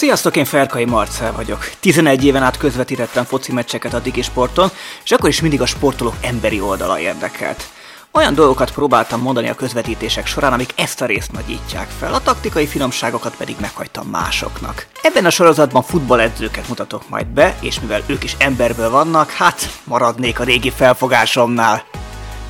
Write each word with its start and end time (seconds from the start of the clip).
Sziasztok, 0.00 0.36
én 0.36 0.44
Ferkai 0.44 0.84
Marcel 0.84 1.32
vagyok. 1.32 1.70
11 1.80 2.24
éven 2.24 2.42
át 2.42 2.56
közvetítettem 2.56 3.24
foci 3.24 3.52
meccseket 3.52 3.94
a 3.94 3.98
Digi 3.98 4.22
Sporton, 4.22 4.70
és 5.04 5.10
akkor 5.10 5.28
is 5.28 5.40
mindig 5.40 5.60
a 5.60 5.66
sportolók 5.66 6.14
emberi 6.20 6.60
oldala 6.60 6.98
érdekelt. 6.98 7.64
Olyan 8.12 8.34
dolgokat 8.34 8.72
próbáltam 8.72 9.20
mondani 9.20 9.48
a 9.48 9.54
közvetítések 9.54 10.26
során, 10.26 10.52
amik 10.52 10.72
ezt 10.76 11.00
a 11.00 11.06
részt 11.06 11.32
nagyítják 11.32 11.88
fel, 11.98 12.14
a 12.14 12.20
taktikai 12.20 12.66
finomságokat 12.66 13.36
pedig 13.36 13.56
meghagytam 13.60 14.06
másoknak. 14.06 14.86
Ebben 15.02 15.24
a 15.24 15.30
sorozatban 15.30 15.82
futballedzőket 15.82 16.68
mutatok 16.68 17.08
majd 17.08 17.26
be, 17.26 17.56
és 17.60 17.80
mivel 17.80 18.02
ők 18.06 18.24
is 18.24 18.36
emberből 18.38 18.90
vannak, 18.90 19.30
hát 19.30 19.70
maradnék 19.84 20.40
a 20.40 20.44
régi 20.44 20.70
felfogásomnál. 20.70 21.84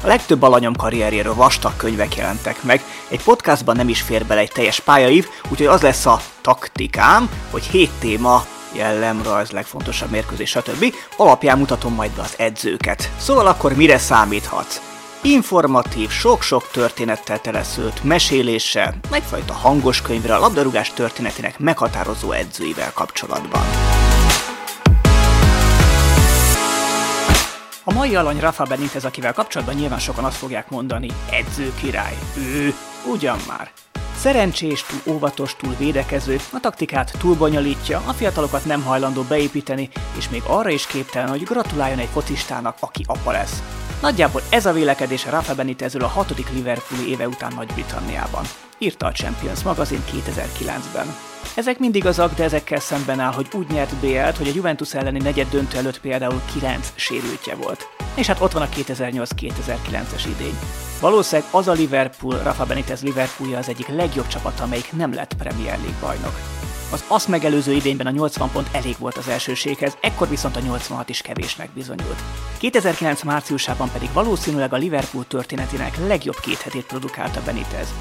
A 0.03 0.07
legtöbb 0.07 0.43
alanyom 0.43 0.75
karrierjéről 0.75 1.35
vastag 1.35 1.77
könyvek 1.77 2.17
jelentek 2.17 2.63
meg, 2.63 2.83
egy 3.09 3.23
podcastban 3.23 3.77
nem 3.77 3.89
is 3.89 4.03
fér 4.03 4.27
bele 4.27 4.41
egy 4.41 4.53
teljes 4.53 4.81
pályaív, 4.81 5.27
úgyhogy 5.49 5.67
az 5.67 5.81
lesz 5.81 6.07
a 6.07 6.21
taktikám, 6.41 7.31
hogy 7.51 7.65
hét 7.65 7.91
téma, 7.99 8.45
jellemrajz, 8.73 9.51
legfontosabb 9.51 10.11
mérkőzés, 10.11 10.51
stb. 10.51 10.95
alapján 11.17 11.59
mutatom 11.59 11.95
majd 11.95 12.11
be 12.11 12.23
az 12.23 12.35
edzőket. 12.37 13.11
Szóval 13.19 13.47
akkor 13.47 13.75
mire 13.75 13.99
számíthatsz? 13.99 14.81
Informatív, 15.23 16.11
sok-sok 16.11 16.71
történettel 16.71 17.41
teleszült 17.41 18.05
meséléssel, 18.05 18.95
egyfajta 19.13 19.53
hangos 19.53 20.03
könyvre 20.03 20.35
a 20.35 20.39
labdarúgás 20.39 20.93
történetének 20.93 21.59
meghatározó 21.59 22.33
edzőivel 22.33 22.93
kapcsolatban. 22.95 23.63
A 27.91 27.93
mai 27.93 28.15
alany 28.15 28.41
Rafa 28.41 28.65
Benitez, 28.65 29.05
akivel 29.05 29.33
kapcsolatban 29.33 29.77
nyilván 29.77 29.99
sokan 29.99 30.25
azt 30.25 30.37
fogják 30.37 30.71
mondani, 30.71 31.09
edző 31.31 31.73
király. 31.81 32.19
Ő, 32.37 32.75
ugyan 33.13 33.39
már. 33.49 33.71
Szerencsés, 34.17 34.83
túl 34.83 35.15
óvatos, 35.15 35.57
túl 35.57 35.75
védekező, 35.79 36.39
a 36.53 36.61
taktikát 36.61 37.13
túl 37.19 37.35
bonyolítja, 37.35 38.03
a 38.07 38.13
fiatalokat 38.13 38.65
nem 38.65 38.83
hajlandó 38.83 39.23
beépíteni, 39.23 39.89
és 40.19 40.29
még 40.29 40.43
arra 40.47 40.71
is 40.71 40.87
képtelen, 40.87 41.29
hogy 41.29 41.43
gratuláljon 41.43 41.99
egy 41.99 42.09
focistának, 42.13 42.77
aki 42.81 43.05
apa 43.07 43.31
lesz. 43.33 43.63
Nagyjából 44.03 44.43
ez 44.51 44.67
a 44.67 44.73
vélekedés 44.73 45.27
Rafa 45.27 45.55
Benitezről 45.55 46.05
a 46.05 46.09
hatodik 46.09 46.53
Liverpooli 46.53 47.09
éve 47.09 47.29
után 47.29 47.53
Nagy-Britanniában. 47.57 48.45
Írta 48.79 49.07
a 49.07 49.13
Champions 49.13 49.63
magazin 49.63 50.03
2009-ben. 50.13 51.30
Ezek 51.55 51.79
mindig 51.79 52.07
azok, 52.07 52.35
de 52.35 52.45
ezekkel 52.45 52.81
szemben 52.81 53.21
áll, 53.21 53.33
hogy 53.33 53.47
úgy 53.53 53.71
nyert 53.71 53.95
BL-t, 53.95 54.37
hogy 54.37 54.49
a 54.49 54.53
Juventus 54.55 54.95
elleni 54.95 55.19
negyed 55.19 55.49
döntő 55.51 55.79
előtt 55.79 56.01
például 56.01 56.41
9 56.53 56.93
sérültje 56.95 57.55
volt. 57.55 57.89
És 58.15 58.27
hát 58.27 58.41
ott 58.41 58.53
van 58.53 58.63
a 58.63 58.69
2008-2009-es 58.69 60.25
idény. 60.27 60.59
Valószínűleg 61.01 61.51
az 61.53 61.69
a 61.69 61.73
Liverpool, 61.73 62.43
Rafa 62.43 62.65
Benitez 62.65 63.03
Liverpoolja 63.03 63.59
az 63.59 63.69
egyik 63.69 63.89
legjobb 63.89 64.27
csapata, 64.27 64.63
amelyik 64.63 64.93
nem 64.93 65.15
lett 65.15 65.35
Premier 65.35 65.79
League 65.79 66.01
bajnok. 66.01 66.39
Az 66.93 67.05
azt 67.07 67.29
megelőző 67.29 67.73
idényben 67.73 68.07
a 68.07 68.11
80 68.11 68.51
pont 68.51 68.69
elég 68.73 68.97
volt 68.99 69.17
az 69.17 69.29
elsőséghez, 69.29 69.97
ekkor 70.01 70.29
viszont 70.29 70.57
a 70.57 70.61
86 70.61 71.09
is 71.09 71.23
kevésnek 71.23 71.71
bizonyult. 71.71 72.23
2009 72.59 73.23
márciusában 73.23 73.91
pedig 73.93 74.13
valószínűleg 74.13 74.73
a 74.73 74.77
Liverpool 74.77 75.27
történetének 75.27 75.97
legjobb 76.07 76.41
két 76.41 76.61
hetét 76.61 76.87
produkálta 76.87 77.43
Benitez. 77.45 77.95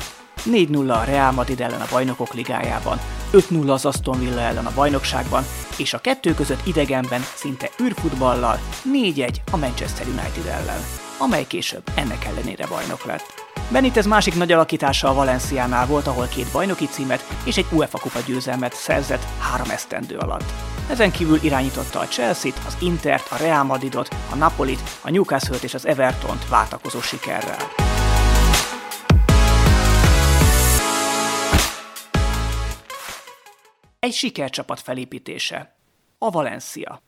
4-0 0.45 0.89
a 0.89 1.03
Real 1.03 1.31
Madrid 1.31 1.61
ellen 1.61 1.81
a 1.81 1.87
bajnokok 1.91 2.33
ligájában, 2.33 2.99
5-0 3.33 3.69
az 3.69 3.85
Aston 3.85 4.19
Villa 4.19 4.41
ellen 4.41 4.65
a 4.65 4.73
bajnokságban, 4.75 5.43
és 5.77 5.93
a 5.93 5.99
kettő 5.99 6.33
között 6.33 6.67
idegenben 6.67 7.21
szinte 7.35 7.69
űrfutballal 7.83 8.59
4-1 8.93 9.35
a 9.51 9.57
Manchester 9.57 10.07
United 10.07 10.45
ellen, 10.45 10.81
amely 11.17 11.47
később 11.47 11.83
ennek 11.95 12.25
ellenére 12.25 12.67
bajnok 12.67 13.05
lett. 13.05 13.47
Benitez 13.71 14.05
másik 14.05 14.35
nagy 14.35 14.51
alakítása 14.51 15.09
a 15.09 15.13
Valenciánál 15.13 15.85
volt, 15.85 16.07
ahol 16.07 16.27
két 16.27 16.51
bajnoki 16.51 16.85
címet 16.85 17.25
és 17.43 17.57
egy 17.57 17.65
UEFA 17.71 17.97
kupa 17.97 18.19
győzelmet 18.25 18.73
szerzett 18.73 19.25
három 19.39 19.69
esztendő 19.69 20.17
alatt. 20.17 20.53
Ezen 20.89 21.11
kívül 21.11 21.39
irányította 21.41 21.99
a 21.99 22.07
Chelsea-t, 22.07 22.61
az 22.67 22.77
Intert, 22.79 23.31
a 23.31 23.37
Real 23.37 23.63
Madridot, 23.63 24.15
a 24.31 24.35
Napolit, 24.35 24.81
a 25.01 25.09
Newcastle-t 25.09 25.63
és 25.63 25.73
az 25.73 25.87
Evertont 25.87 26.47
váltakozó 26.47 27.01
sikerrel. 27.01 27.88
Egy 33.99 34.13
sikercsapat 34.13 34.79
felépítése. 34.79 35.75
A 36.17 36.29
Valencia. 36.29 37.01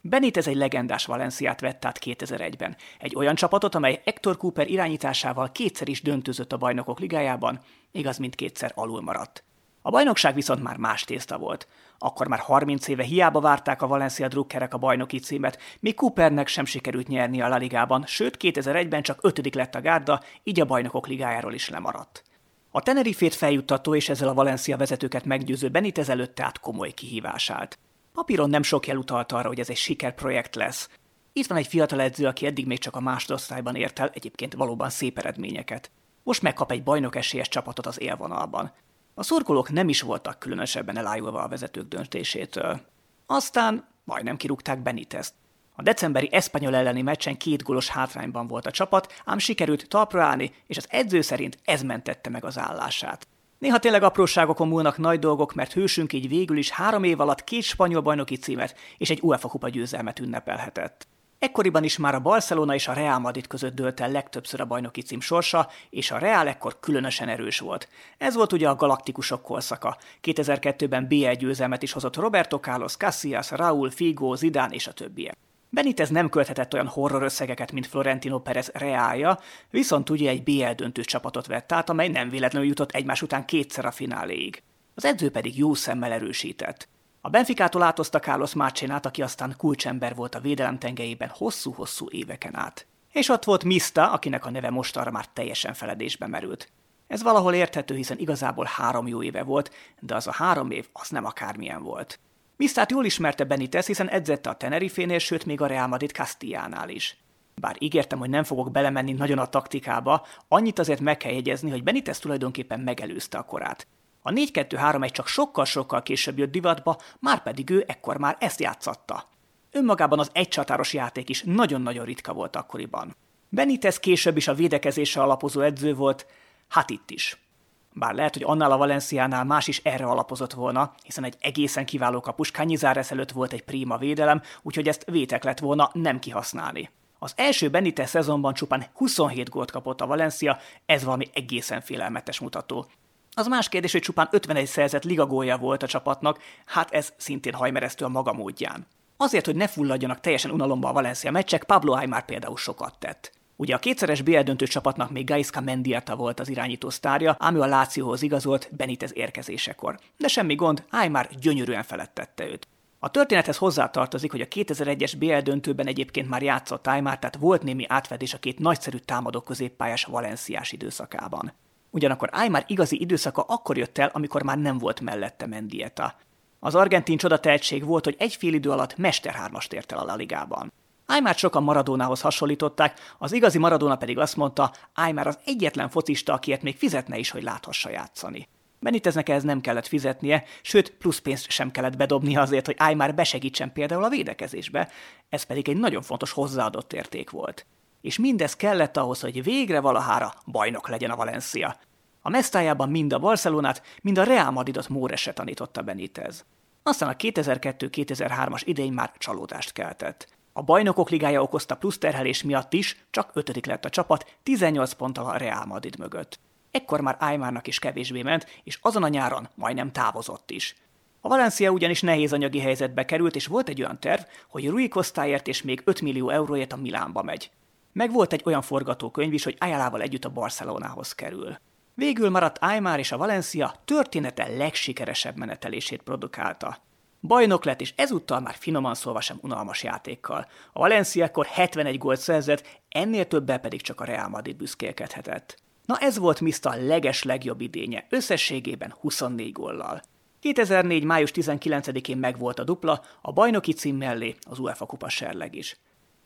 Benitez 0.00 0.46
egy 0.46 0.56
legendás 0.56 1.04
Valenciát 1.04 1.60
vett 1.60 1.84
át 1.84 1.98
2001-ben. 2.04 2.76
Egy 2.98 3.16
olyan 3.16 3.34
csapatot, 3.34 3.74
amely 3.74 4.00
Hector 4.04 4.36
Cooper 4.36 4.68
irányításával 4.68 5.52
kétszer 5.52 5.88
is 5.88 6.02
döntözött 6.02 6.52
a 6.52 6.56
bajnokok 6.56 7.00
ligájában, 7.00 7.60
igaz 7.90 8.18
mindkétszer 8.18 8.72
alul 8.74 9.00
maradt. 9.00 9.44
A 9.82 9.90
bajnokság 9.90 10.34
viszont 10.34 10.62
már 10.62 10.76
más 10.76 11.04
tészta 11.04 11.38
volt. 11.38 11.68
Akkor 11.98 12.28
már 12.28 12.38
30 12.38 12.88
éve 12.88 13.02
hiába 13.02 13.40
várták 13.40 13.82
a 13.82 13.86
Valencia 13.86 14.28
drukkerek 14.28 14.74
a 14.74 14.78
bajnoki 14.78 15.18
címet, 15.18 15.58
míg 15.80 15.94
Coopernek 15.94 16.48
sem 16.48 16.64
sikerült 16.64 17.08
nyerni 17.08 17.40
a 17.40 17.48
La 17.48 17.56
Ligában, 17.56 18.04
sőt 18.06 18.36
2001-ben 18.40 19.02
csak 19.02 19.18
ötödik 19.22 19.54
lett 19.54 19.74
a 19.74 19.80
gárda, 19.80 20.22
így 20.42 20.60
a 20.60 20.64
bajnokok 20.64 21.06
ligájáról 21.06 21.54
is 21.54 21.68
lemaradt. 21.68 22.29
A 22.72 22.80
Tenerifét 22.80 23.34
feljuttató 23.34 23.94
és 23.94 24.08
ezzel 24.08 24.28
a 24.28 24.34
Valencia 24.34 24.76
vezetőket 24.76 25.24
meggyőző 25.24 25.68
Benitez 25.68 26.08
előtt 26.08 26.34
tehát 26.34 26.60
komoly 26.60 26.90
kihívás 26.90 27.50
állt. 27.50 27.78
Papíron 28.12 28.50
nem 28.50 28.62
sok 28.62 28.86
jel 28.86 28.96
utalt 28.96 29.32
arra, 29.32 29.48
hogy 29.48 29.60
ez 29.60 29.70
egy 29.70 29.76
sikerprojekt 29.76 30.54
lesz. 30.54 30.88
Itt 31.32 31.46
van 31.46 31.58
egy 31.58 31.66
fiatal 31.66 32.00
edző, 32.00 32.26
aki 32.26 32.46
eddig 32.46 32.66
még 32.66 32.78
csak 32.78 32.96
a 32.96 33.00
másodosztályban 33.00 33.74
ért 33.74 33.98
el 33.98 34.10
egyébként 34.14 34.54
valóban 34.54 34.90
szép 34.90 35.18
eredményeket. 35.18 35.90
Most 36.22 36.42
megkap 36.42 36.70
egy 36.70 36.82
bajnok 36.82 37.16
esélyes 37.16 37.48
csapatot 37.48 37.86
az 37.86 38.00
élvonalban. 38.00 38.72
A 39.14 39.22
szurkolók 39.22 39.70
nem 39.70 39.88
is 39.88 40.02
voltak 40.02 40.38
különösebben 40.38 40.96
elájulva 40.96 41.42
a 41.42 41.48
vezetők 41.48 41.88
döntésétől. 41.88 42.80
Aztán 43.26 43.88
majdnem 44.04 44.36
kirúgták 44.36 44.82
Benitezt. 44.82 45.34
A 45.80 45.82
decemberi 45.82 46.28
Espanyol 46.32 46.74
elleni 46.74 47.02
meccsen 47.02 47.36
két 47.36 47.62
gólos 47.62 47.88
hátrányban 47.88 48.46
volt 48.46 48.66
a 48.66 48.70
csapat, 48.70 49.12
ám 49.24 49.38
sikerült 49.38 49.88
talpra 49.88 50.22
állni, 50.22 50.52
és 50.66 50.76
az 50.76 50.86
edző 50.88 51.20
szerint 51.20 51.58
ez 51.64 51.82
mentette 51.82 52.30
meg 52.30 52.44
az 52.44 52.58
állását. 52.58 53.26
Néha 53.58 53.78
tényleg 53.78 54.02
apróságokon 54.02 54.68
múlnak 54.68 54.98
nagy 54.98 55.18
dolgok, 55.18 55.54
mert 55.54 55.72
hősünk 55.72 56.12
így 56.12 56.28
végül 56.28 56.56
is 56.56 56.70
három 56.70 57.04
év 57.04 57.20
alatt 57.20 57.44
két 57.44 57.62
spanyol 57.62 58.00
bajnoki 58.00 58.36
címet 58.36 58.76
és 58.98 59.10
egy 59.10 59.18
UEFA 59.22 59.48
kupa 59.48 59.68
győzelmet 59.68 60.18
ünnepelhetett. 60.18 61.06
Ekkoriban 61.38 61.84
is 61.84 61.96
már 61.96 62.14
a 62.14 62.20
Barcelona 62.20 62.74
és 62.74 62.88
a 62.88 62.92
Real 62.92 63.18
Madrid 63.18 63.46
között 63.46 63.74
dőlt 63.74 64.00
el 64.00 64.10
legtöbbször 64.10 64.60
a 64.60 64.64
bajnoki 64.64 65.02
cím 65.02 65.20
sorsa, 65.20 65.68
és 65.90 66.10
a 66.10 66.18
Real 66.18 66.48
ekkor 66.48 66.80
különösen 66.80 67.28
erős 67.28 67.58
volt. 67.58 67.88
Ez 68.18 68.34
volt 68.34 68.52
ugye 68.52 68.68
a 68.68 68.74
galaktikusok 68.74 69.42
korszaka. 69.42 69.96
2002-ben 70.22 71.08
BL 71.08 71.30
győzelmet 71.30 71.82
is 71.82 71.92
hozott 71.92 72.16
Roberto 72.16 72.58
Carlos, 72.58 72.96
Casillas, 72.96 73.50
Raúl, 73.50 73.90
Figo, 73.90 74.34
Zidane 74.34 74.74
és 74.74 74.86
a 74.86 74.92
többiek. 74.92 75.36
Benitez 75.72 76.08
nem 76.08 76.28
költhetett 76.28 76.74
olyan 76.74 76.86
horror 76.86 77.22
összegeket, 77.22 77.72
mint 77.72 77.86
Florentino 77.86 78.38
Perez 78.38 78.70
reálja, 78.74 79.38
viszont 79.70 80.10
ugye 80.10 80.30
egy 80.30 80.42
BL 80.42 80.70
döntő 80.70 81.02
csapatot 81.02 81.46
vett 81.46 81.72
át, 81.72 81.88
amely 81.88 82.08
nem 82.08 82.28
véletlenül 82.28 82.68
jutott 82.68 82.90
egymás 82.90 83.22
után 83.22 83.44
kétszer 83.44 83.84
a 83.84 83.90
fináléig. 83.90 84.62
Az 84.94 85.04
edző 85.04 85.30
pedig 85.30 85.58
jó 85.58 85.74
szemmel 85.74 86.12
erősített. 86.12 86.88
A 87.20 87.28
Benficától 87.28 87.82
átozta 87.82 88.18
Carlos 88.18 88.54
Márcsénát, 88.54 89.06
aki 89.06 89.22
aztán 89.22 89.54
kulcsember 89.56 90.14
volt 90.14 90.34
a 90.34 90.40
védelem 90.40 90.78
tengelyében 90.78 91.30
hosszú-hosszú 91.32 92.06
éveken 92.10 92.56
át. 92.56 92.86
És 93.12 93.28
ott 93.28 93.44
volt 93.44 93.64
Mista, 93.64 94.12
akinek 94.12 94.46
a 94.46 94.50
neve 94.50 94.70
mostanra 94.70 95.10
már 95.10 95.26
teljesen 95.26 95.74
feledésbe 95.74 96.26
merült. 96.26 96.68
Ez 97.06 97.22
valahol 97.22 97.54
érthető, 97.54 97.94
hiszen 97.94 98.18
igazából 98.18 98.68
három 98.76 99.06
jó 99.06 99.22
éve 99.22 99.42
volt, 99.42 99.70
de 100.00 100.14
az 100.14 100.26
a 100.26 100.32
három 100.32 100.70
év 100.70 100.88
az 100.92 101.08
nem 101.08 101.24
akármilyen 101.24 101.82
volt. 101.82 102.18
Misztát 102.60 102.90
jól 102.90 103.04
ismerte 103.04 103.44
Benitez, 103.44 103.86
hiszen 103.86 104.08
edzette 104.08 104.50
a 104.50 104.54
Tenerifénél, 104.54 105.18
sőt 105.18 105.44
még 105.44 105.60
a 105.60 105.66
Real 105.66 105.86
Madrid 105.86 106.10
Castillánál 106.10 106.88
is. 106.88 107.16
Bár 107.54 107.76
ígértem, 107.78 108.18
hogy 108.18 108.30
nem 108.30 108.44
fogok 108.44 108.70
belemenni 108.70 109.12
nagyon 109.12 109.38
a 109.38 109.46
taktikába, 109.46 110.26
annyit 110.48 110.78
azért 110.78 111.00
meg 111.00 111.16
kell 111.16 111.32
jegyezni, 111.32 111.70
hogy 111.70 111.82
Benitez 111.82 112.18
tulajdonképpen 112.18 112.80
megelőzte 112.80 113.38
a 113.38 113.42
korát. 113.42 113.86
A 114.22 114.30
4-2-3-1 114.30 115.10
csak 115.10 115.26
sokkal-sokkal 115.26 116.02
később 116.02 116.38
jött 116.38 116.50
divatba, 116.50 116.98
már 117.18 117.42
pedig 117.42 117.70
ő 117.70 117.84
ekkor 117.86 118.18
már 118.18 118.36
ezt 118.40 118.60
játszatta. 118.60 119.28
Önmagában 119.70 120.18
az 120.18 120.30
egycsatáros 120.32 120.92
játék 120.92 121.28
is 121.28 121.42
nagyon-nagyon 121.42 122.04
ritka 122.04 122.32
volt 122.32 122.56
akkoriban. 122.56 123.16
Benitez 123.48 123.98
később 123.98 124.36
is 124.36 124.48
a 124.48 124.54
védekezésre 124.54 125.22
alapozó 125.22 125.60
edző 125.60 125.94
volt, 125.94 126.26
hát 126.68 126.90
itt 126.90 127.10
is. 127.10 127.49
Bár 127.94 128.14
lehet, 128.14 128.32
hogy 128.32 128.42
annál 128.42 128.72
a 128.72 128.76
Valenciánál 128.76 129.44
más 129.44 129.68
is 129.68 129.78
erre 129.78 130.04
alapozott 130.04 130.52
volna, 130.52 130.92
hiszen 131.02 131.24
egy 131.24 131.36
egészen 131.40 131.84
kiváló 131.84 132.20
kapus 132.20 132.50
Canyizares 132.50 133.10
előtt 133.10 133.30
volt 133.30 133.52
egy 133.52 133.64
prima 133.64 133.96
védelem, 133.96 134.42
úgyhogy 134.62 134.88
ezt 134.88 135.04
vétek 135.10 135.44
lett 135.44 135.58
volna 135.58 135.90
nem 135.92 136.18
kihasználni. 136.18 136.90
Az 137.18 137.32
első 137.36 137.70
Benitez 137.70 138.08
szezonban 138.08 138.54
csupán 138.54 138.86
27 138.94 139.48
gólt 139.48 139.70
kapott 139.70 140.00
a 140.00 140.06
Valencia, 140.06 140.58
ez 140.86 141.04
valami 141.04 141.30
egészen 141.32 141.80
félelmetes 141.80 142.40
mutató. 142.40 142.86
Az 143.34 143.46
más 143.46 143.68
kérdés, 143.68 143.92
hogy 143.92 144.00
csupán 144.00 144.28
51 144.30 144.66
szerzett 144.66 145.04
ligagólja 145.04 145.56
volt 145.58 145.82
a 145.82 145.86
csapatnak, 145.86 146.38
hát 146.66 146.90
ez 146.90 147.12
szintén 147.16 147.54
hajmeresztő 147.54 148.04
a 148.04 148.08
maga 148.08 148.32
módján. 148.32 148.86
Azért, 149.16 149.46
hogy 149.46 149.56
ne 149.56 149.66
fulladjanak 149.66 150.20
teljesen 150.20 150.50
unalomba 150.50 150.88
a 150.88 150.92
Valencia 150.92 151.30
meccsek, 151.30 151.64
Pablo 151.64 151.92
Aymar 151.92 152.24
például 152.24 152.56
sokat 152.56 152.98
tett. 152.98 153.39
Ugye 153.60 153.74
a 153.74 153.78
kétszeres 153.78 154.22
BL 154.22 154.40
döntő 154.40 154.66
csapatnak 154.66 155.10
még 155.10 155.26
Gaiska 155.26 155.60
Mendieta 155.60 156.16
volt 156.16 156.40
az 156.40 156.48
irányító 156.48 156.90
sztárja, 156.90 157.36
ám 157.38 157.56
ő 157.56 157.60
a 157.60 157.66
Lációhoz 157.66 158.22
igazolt 158.22 158.68
Benitez 158.76 159.10
érkezésekor. 159.14 159.98
De 160.16 160.28
semmi 160.28 160.54
gond, 160.54 160.84
Aymar 160.90 161.28
gyönyörűen 161.40 161.82
felettette 161.82 162.44
őt. 162.44 162.68
A 162.98 163.10
történethez 163.10 163.56
hozzátartozik, 163.56 164.30
hogy 164.30 164.40
a 164.40 164.46
2001-es 164.46 165.12
BL 165.18 165.38
döntőben 165.38 165.86
egyébként 165.86 166.28
már 166.28 166.42
játszott 166.42 166.86
Aymar, 166.86 167.18
tehát 167.18 167.36
volt 167.36 167.62
némi 167.62 167.84
átfedés 167.88 168.34
a 168.34 168.38
két 168.38 168.58
nagyszerű 168.58 168.96
támadó 168.96 169.40
középpályás 169.40 170.04
valenciás 170.04 170.72
időszakában. 170.72 171.52
Ugyanakkor 171.90 172.28
Aymar 172.32 172.64
igazi 172.66 173.00
időszaka 173.00 173.42
akkor 173.42 173.76
jött 173.76 173.98
el, 173.98 174.10
amikor 174.12 174.42
már 174.42 174.58
nem 174.58 174.78
volt 174.78 175.00
mellette 175.00 175.46
Mendieta. 175.46 176.14
Az 176.58 176.74
argentin 176.74 177.16
csoda 177.16 177.40
tehetség 177.40 177.84
volt, 177.84 178.04
hogy 178.04 178.16
egy 178.18 178.34
fél 178.34 178.54
idő 178.54 178.70
alatt 178.70 178.96
mesterhármast 178.96 179.72
ért 179.72 179.92
el 179.92 179.98
a 179.98 180.04
La 180.04 180.14
Ligában. 180.14 180.72
Aymar 181.10 181.34
sokan 181.34 181.62
Maradónához 181.62 182.20
hasonlították, 182.20 183.14
az 183.18 183.32
igazi 183.32 183.58
Maradona 183.58 183.96
pedig 183.96 184.18
azt 184.18 184.36
mondta, 184.36 184.72
Aymar 184.94 185.26
az 185.26 185.38
egyetlen 185.44 185.88
focista, 185.88 186.32
akiért 186.32 186.62
még 186.62 186.76
fizetne 186.76 187.18
is, 187.18 187.30
hogy 187.30 187.42
láthassa 187.42 187.90
játszani. 187.90 188.48
Beniteznek 188.78 189.28
ehhez 189.28 189.42
nem 189.42 189.60
kellett 189.60 189.86
fizetnie, 189.86 190.44
sőt, 190.62 190.90
plusz 190.90 191.18
pénzt 191.18 191.50
sem 191.50 191.70
kellett 191.70 191.96
bedobnia 191.96 192.40
azért, 192.40 192.66
hogy 192.66 192.76
Aymar 192.78 193.14
besegítsen 193.14 193.72
például 193.72 194.04
a 194.04 194.08
védekezésbe, 194.08 194.88
ez 195.28 195.42
pedig 195.42 195.68
egy 195.68 195.76
nagyon 195.76 196.02
fontos 196.02 196.32
hozzáadott 196.32 196.92
érték 196.92 197.30
volt. 197.30 197.66
És 198.00 198.18
mindez 198.18 198.56
kellett 198.56 198.96
ahhoz, 198.96 199.20
hogy 199.20 199.42
végre 199.42 199.80
valahára 199.80 200.34
bajnok 200.46 200.88
legyen 200.88 201.10
a 201.10 201.16
Valencia. 201.16 201.76
A 202.20 202.28
mesztájában 202.28 202.88
mind 202.88 203.12
a 203.12 203.18
Barcelonát, 203.18 203.82
mind 204.02 204.18
a 204.18 204.24
Real 204.24 204.50
Madridot 204.50 204.88
Móresre 204.88 205.32
tanította 205.32 205.82
Benitez. 205.82 206.44
Aztán 206.82 207.08
a 207.08 207.16
2002-2003-as 207.16 208.62
idény 208.64 208.92
már 208.92 209.12
csalódást 209.18 209.72
keltett. 209.72 210.38
A 210.60 210.62
bajnokok 210.62 211.10
ligája 211.10 211.42
okozta 211.42 211.76
plusz 211.76 211.98
terhelés 211.98 212.42
miatt 212.42 212.72
is 212.72 213.04
csak 213.10 213.30
ötödik 213.34 213.66
lett 213.66 213.84
a 213.84 213.90
csapat, 213.90 214.36
18 214.42 214.92
ponttal 214.92 215.26
a 215.26 215.36
Real 215.36 215.64
Madrid 215.64 215.98
mögött. 215.98 216.40
Ekkor 216.70 217.00
már 217.00 217.16
Aymarnak 217.20 217.66
is 217.66 217.78
kevésbé 217.78 218.22
ment, 218.22 218.46
és 218.64 218.78
azon 218.82 219.02
a 219.02 219.08
nyáron 219.08 219.48
majdnem 219.54 219.92
távozott 219.92 220.50
is. 220.50 220.76
A 221.20 221.28
Valencia 221.28 221.70
ugyanis 221.70 222.00
nehéz 222.00 222.32
anyagi 222.32 222.58
helyzetbe 222.58 223.04
került, 223.04 223.36
és 223.36 223.46
volt 223.46 223.68
egy 223.68 223.82
olyan 223.82 224.00
terv, 224.00 224.20
hogy 224.48 224.68
Rui 224.68 224.88
Costáért 224.88 225.48
és 225.48 225.62
még 225.62 225.82
5 225.84 226.00
millió 226.00 226.28
euróért 226.28 226.72
a 226.72 226.76
Milánba 226.76 227.22
megy. 227.22 227.50
Meg 227.92 228.12
volt 228.12 228.32
egy 228.32 228.42
olyan 228.44 228.62
forgatókönyv 228.62 229.32
is, 229.32 229.44
hogy 229.44 229.56
Ayalával 229.58 230.00
együtt 230.00 230.24
a 230.24 230.30
Barcelonához 230.30 231.12
kerül. 231.12 231.58
Végül 231.94 232.30
maradt 232.30 232.58
Aymar 232.58 232.98
és 232.98 233.12
a 233.12 233.16
Valencia 233.16 233.74
története 233.84 234.48
legsikeresebb 234.48 235.36
menetelését 235.36 236.02
produkálta. 236.02 236.88
Bajnok 237.22 237.64
lett, 237.64 237.80
és 237.80 237.92
ezúttal 237.96 238.40
már 238.40 238.54
finoman 238.58 238.94
szólva 238.94 239.20
sem 239.20 239.38
unalmas 239.42 239.82
játékkal. 239.82 240.46
A 240.72 240.78
Valencia 240.78 241.24
ekkor 241.24 241.46
71 241.46 241.98
gólt 241.98 242.20
szerzett, 242.20 242.82
ennél 242.88 243.26
többel 243.26 243.58
pedig 243.58 243.80
csak 243.80 244.00
a 244.00 244.04
Real 244.04 244.28
Madrid 244.28 244.56
büszkélkedhetett. 244.56 245.56
Na 245.86 245.96
ez 245.98 246.18
volt 246.18 246.40
Mista 246.40 246.74
leges 246.74 247.22
legjobb 247.22 247.60
idénye, 247.60 248.06
összességében 248.08 248.94
24 249.00 249.52
góllal. 249.52 250.02
2004. 250.40 251.04
május 251.04 251.30
19-én 251.34 252.16
megvolt 252.16 252.58
a 252.58 252.64
dupla, 252.64 253.02
a 253.22 253.32
bajnoki 253.32 253.72
cím 253.72 253.96
mellé 253.96 254.34
az 254.50 254.58
UEFA 254.58 254.86
kupa 254.86 255.08
serleg 255.08 255.54
is. 255.54 255.76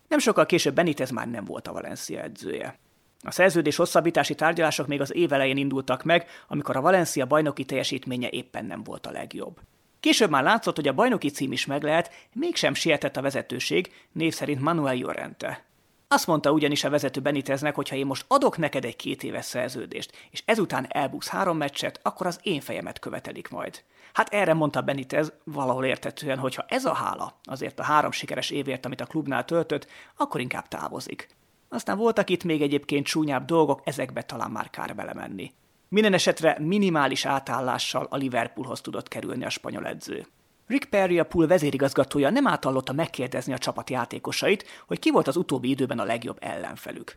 Nem 0.09 0.19
sokkal 0.19 0.47
később 0.47 0.75
Benitez 0.75 1.11
már 1.11 1.31
nem 1.31 1.45
volt 1.45 1.69
a 1.69 1.73
Valencia 1.73 2.21
edzője. 2.21 2.79
A 3.21 3.31
szerződés 3.31 3.77
hosszabbítási 3.77 4.35
tárgyalások 4.35 4.87
még 4.87 5.01
az 5.01 5.15
év 5.15 5.33
elején 5.33 5.57
indultak 5.57 6.03
meg, 6.03 6.27
amikor 6.49 6.77
a 6.77 6.81
Valencia 6.81 7.27
bajnoki 7.27 7.65
teljesítménye 7.65 8.29
éppen 8.31 8.65
nem 8.65 8.83
volt 8.83 9.07
a 9.07 9.11
legjobb. 9.11 9.61
Később 10.05 10.31
már 10.31 10.43
látszott, 10.43 10.77
hogy 10.77 10.89
a 10.89 10.93
bajnoki 10.93 11.31
cím 11.31 11.53
is 11.53 11.67
meg 11.67 11.83
lehet, 11.83 12.11
mégsem 12.33 12.75
sietett 12.75 13.17
a 13.17 13.23
vezetőség, 13.23 13.93
név 14.13 14.35
szerint 14.35 14.61
Manuel 14.61 14.95
Llorente. 14.95 15.65
Azt 16.09 16.27
mondta 16.27 16.53
ugyanis 16.53 16.85
a 16.85 16.91
vezető 16.91 17.21
Beniteznek, 17.21 17.75
hogy 17.75 17.89
ha 17.89 17.97
én 17.97 18.07
most 18.07 18.25
adok 18.29 18.59
neked 18.59 18.85
egy 18.85 18.97
két 18.97 19.23
éves 19.23 19.45
szerződést, 19.45 20.13
és 20.31 20.43
ezután 20.45 20.87
elbuksz 20.89 21.29
három 21.29 21.57
meccset, 21.57 22.01
akkor 22.03 22.27
az 22.27 22.41
én 22.43 22.61
fejemet 22.61 22.99
követelik 22.99 23.49
majd. 23.49 23.83
Hát 24.13 24.33
erre 24.33 24.55
mondta 24.55 24.83
Benitez 24.83 25.33
valahol 25.45 25.85
értetően, 25.85 26.39
hogy 26.39 26.55
ha 26.55 26.65
ez 26.69 26.85
a 26.85 26.95
hála 26.95 27.39
azért 27.45 27.79
a 27.79 27.85
három 27.85 28.11
sikeres 28.11 28.51
évért, 28.51 28.87
amit 28.87 29.01
a 29.01 29.07
klubnál 29.07 29.45
töltött, 29.45 29.87
akkor 30.17 30.41
inkább 30.41 30.69
távozik. 30.69 31.29
Aztán 31.69 31.99
voltak 31.99 32.31
itt 32.31 32.45
még 32.45 32.63
egyébként 32.63 33.07
csúnyább 33.07 33.45
dolgok, 33.45 33.81
ezekbe 33.85 34.23
talán 34.23 34.51
már 34.51 34.71
kár 34.71 34.95
belemenni. 34.95 35.53
Minden 35.89 36.13
esetre 36.13 36.57
minimális 36.61 37.25
átállással 37.25 38.07
a 38.11 38.17
Liverpoolhoz 38.17 38.81
tudott 38.81 39.09
kerülni 39.09 39.45
a 39.45 39.51
spanyol 39.51 39.87
edző. 39.87 40.27
Rick 40.67 40.85
Perry 40.85 41.19
a 41.19 41.25
pool 41.25 41.47
vezérigazgatója 41.47 42.31
nem 42.31 42.47
átallotta 42.47 42.93
megkérdezni 42.93 43.53
a 43.53 43.59
csapat 43.59 43.91
játékosait, 43.91 44.65
hogy 44.87 44.99
ki 44.99 45.11
volt 45.11 45.29
az 45.29 45.37
utóbbi 45.37 45.69
időben 45.69 45.99
a 45.99 46.05
legjobb 46.05 46.37
ellenfelük. 46.41 47.15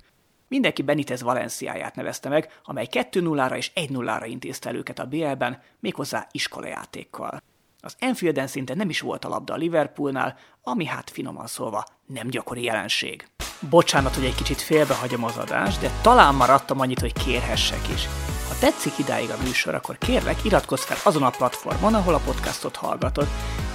Mindenki 0.47 0.81
Benitez 0.81 1.21
Valenciáját 1.21 1.95
nevezte 1.95 2.29
meg, 2.29 2.59
amely 2.63 2.87
2-0-ra 2.91 3.55
és 3.55 3.71
1-0-ra 3.75 4.25
intézte 4.25 4.73
őket 4.73 4.99
a 4.99 5.05
BL-ben, 5.05 5.61
méghozzá 5.79 6.27
iskolajátékkal. 6.31 7.41
Az 7.79 7.95
Enfielden 7.99 8.47
szinte 8.47 8.73
nem 8.75 8.89
is 8.89 8.99
volt 8.99 9.25
a 9.25 9.29
labda 9.29 9.53
a 9.53 9.57
Liverpoolnál, 9.57 10.35
ami 10.63 10.85
hát 10.85 11.09
finoman 11.09 11.47
szólva 11.47 11.85
nem 12.05 12.27
gyakori 12.27 12.63
jelenség. 12.63 13.27
Bocsánat, 13.69 14.15
hogy 14.15 14.25
egy 14.25 14.35
kicsit 14.35 14.61
félbehagyom 14.61 15.23
az 15.23 15.37
adást, 15.37 15.81
de 15.81 15.91
talán 16.01 16.35
maradtam 16.35 16.79
annyit, 16.79 16.99
hogy 16.99 17.13
kérhessek 17.13 17.89
is. 17.93 18.07
Ha 18.47 18.55
tetszik 18.59 18.97
idáig 18.97 19.29
a 19.29 19.43
műsor, 19.43 19.75
akkor 19.75 19.97
kérlek, 19.97 20.43
iratkozz 20.43 20.83
fel 20.83 20.97
azon 21.03 21.23
a 21.23 21.29
platformon, 21.29 21.93
ahol 21.93 22.13
a 22.13 22.21
podcastot 22.25 22.75
hallgatod. 22.75 23.27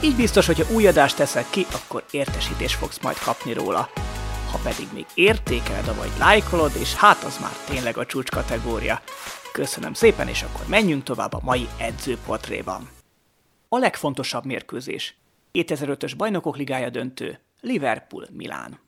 Így 0.03 0.17
biztos, 0.17 0.47
hogyha 0.47 0.75
új 0.75 0.87
adást 0.87 1.17
teszek 1.17 1.51
ki, 1.51 1.67
akkor 1.73 2.05
értesítést 2.11 2.79
fogsz 2.79 3.01
majd 3.01 3.19
kapni 3.19 3.53
róla. 3.53 3.89
Ha 4.51 4.59
pedig 4.63 4.87
még 4.93 5.07
értékeled, 5.15 5.97
vagy 5.97 6.11
lájkolod, 6.19 6.73
és 6.81 6.95
hát 6.95 7.23
az 7.23 7.39
már 7.41 7.53
tényleg 7.69 7.97
a 7.97 8.07
csúcs 8.07 8.31
kategória. 8.31 9.01
Köszönöm 9.53 9.93
szépen, 9.93 10.29
és 10.29 10.43
akkor 10.43 10.67
menjünk 10.67 11.03
tovább 11.03 11.33
a 11.33 11.41
mai 11.43 11.69
edzőportréban. 11.79 12.89
A 13.69 13.79
legfontosabb 13.79 14.45
mérkőzés. 14.45 15.17
2005-ös 15.53 16.13
bajnokok 16.17 16.57
ligája 16.57 16.91
döntő. 16.91 17.41
Liverpool-Milán. 17.61 18.81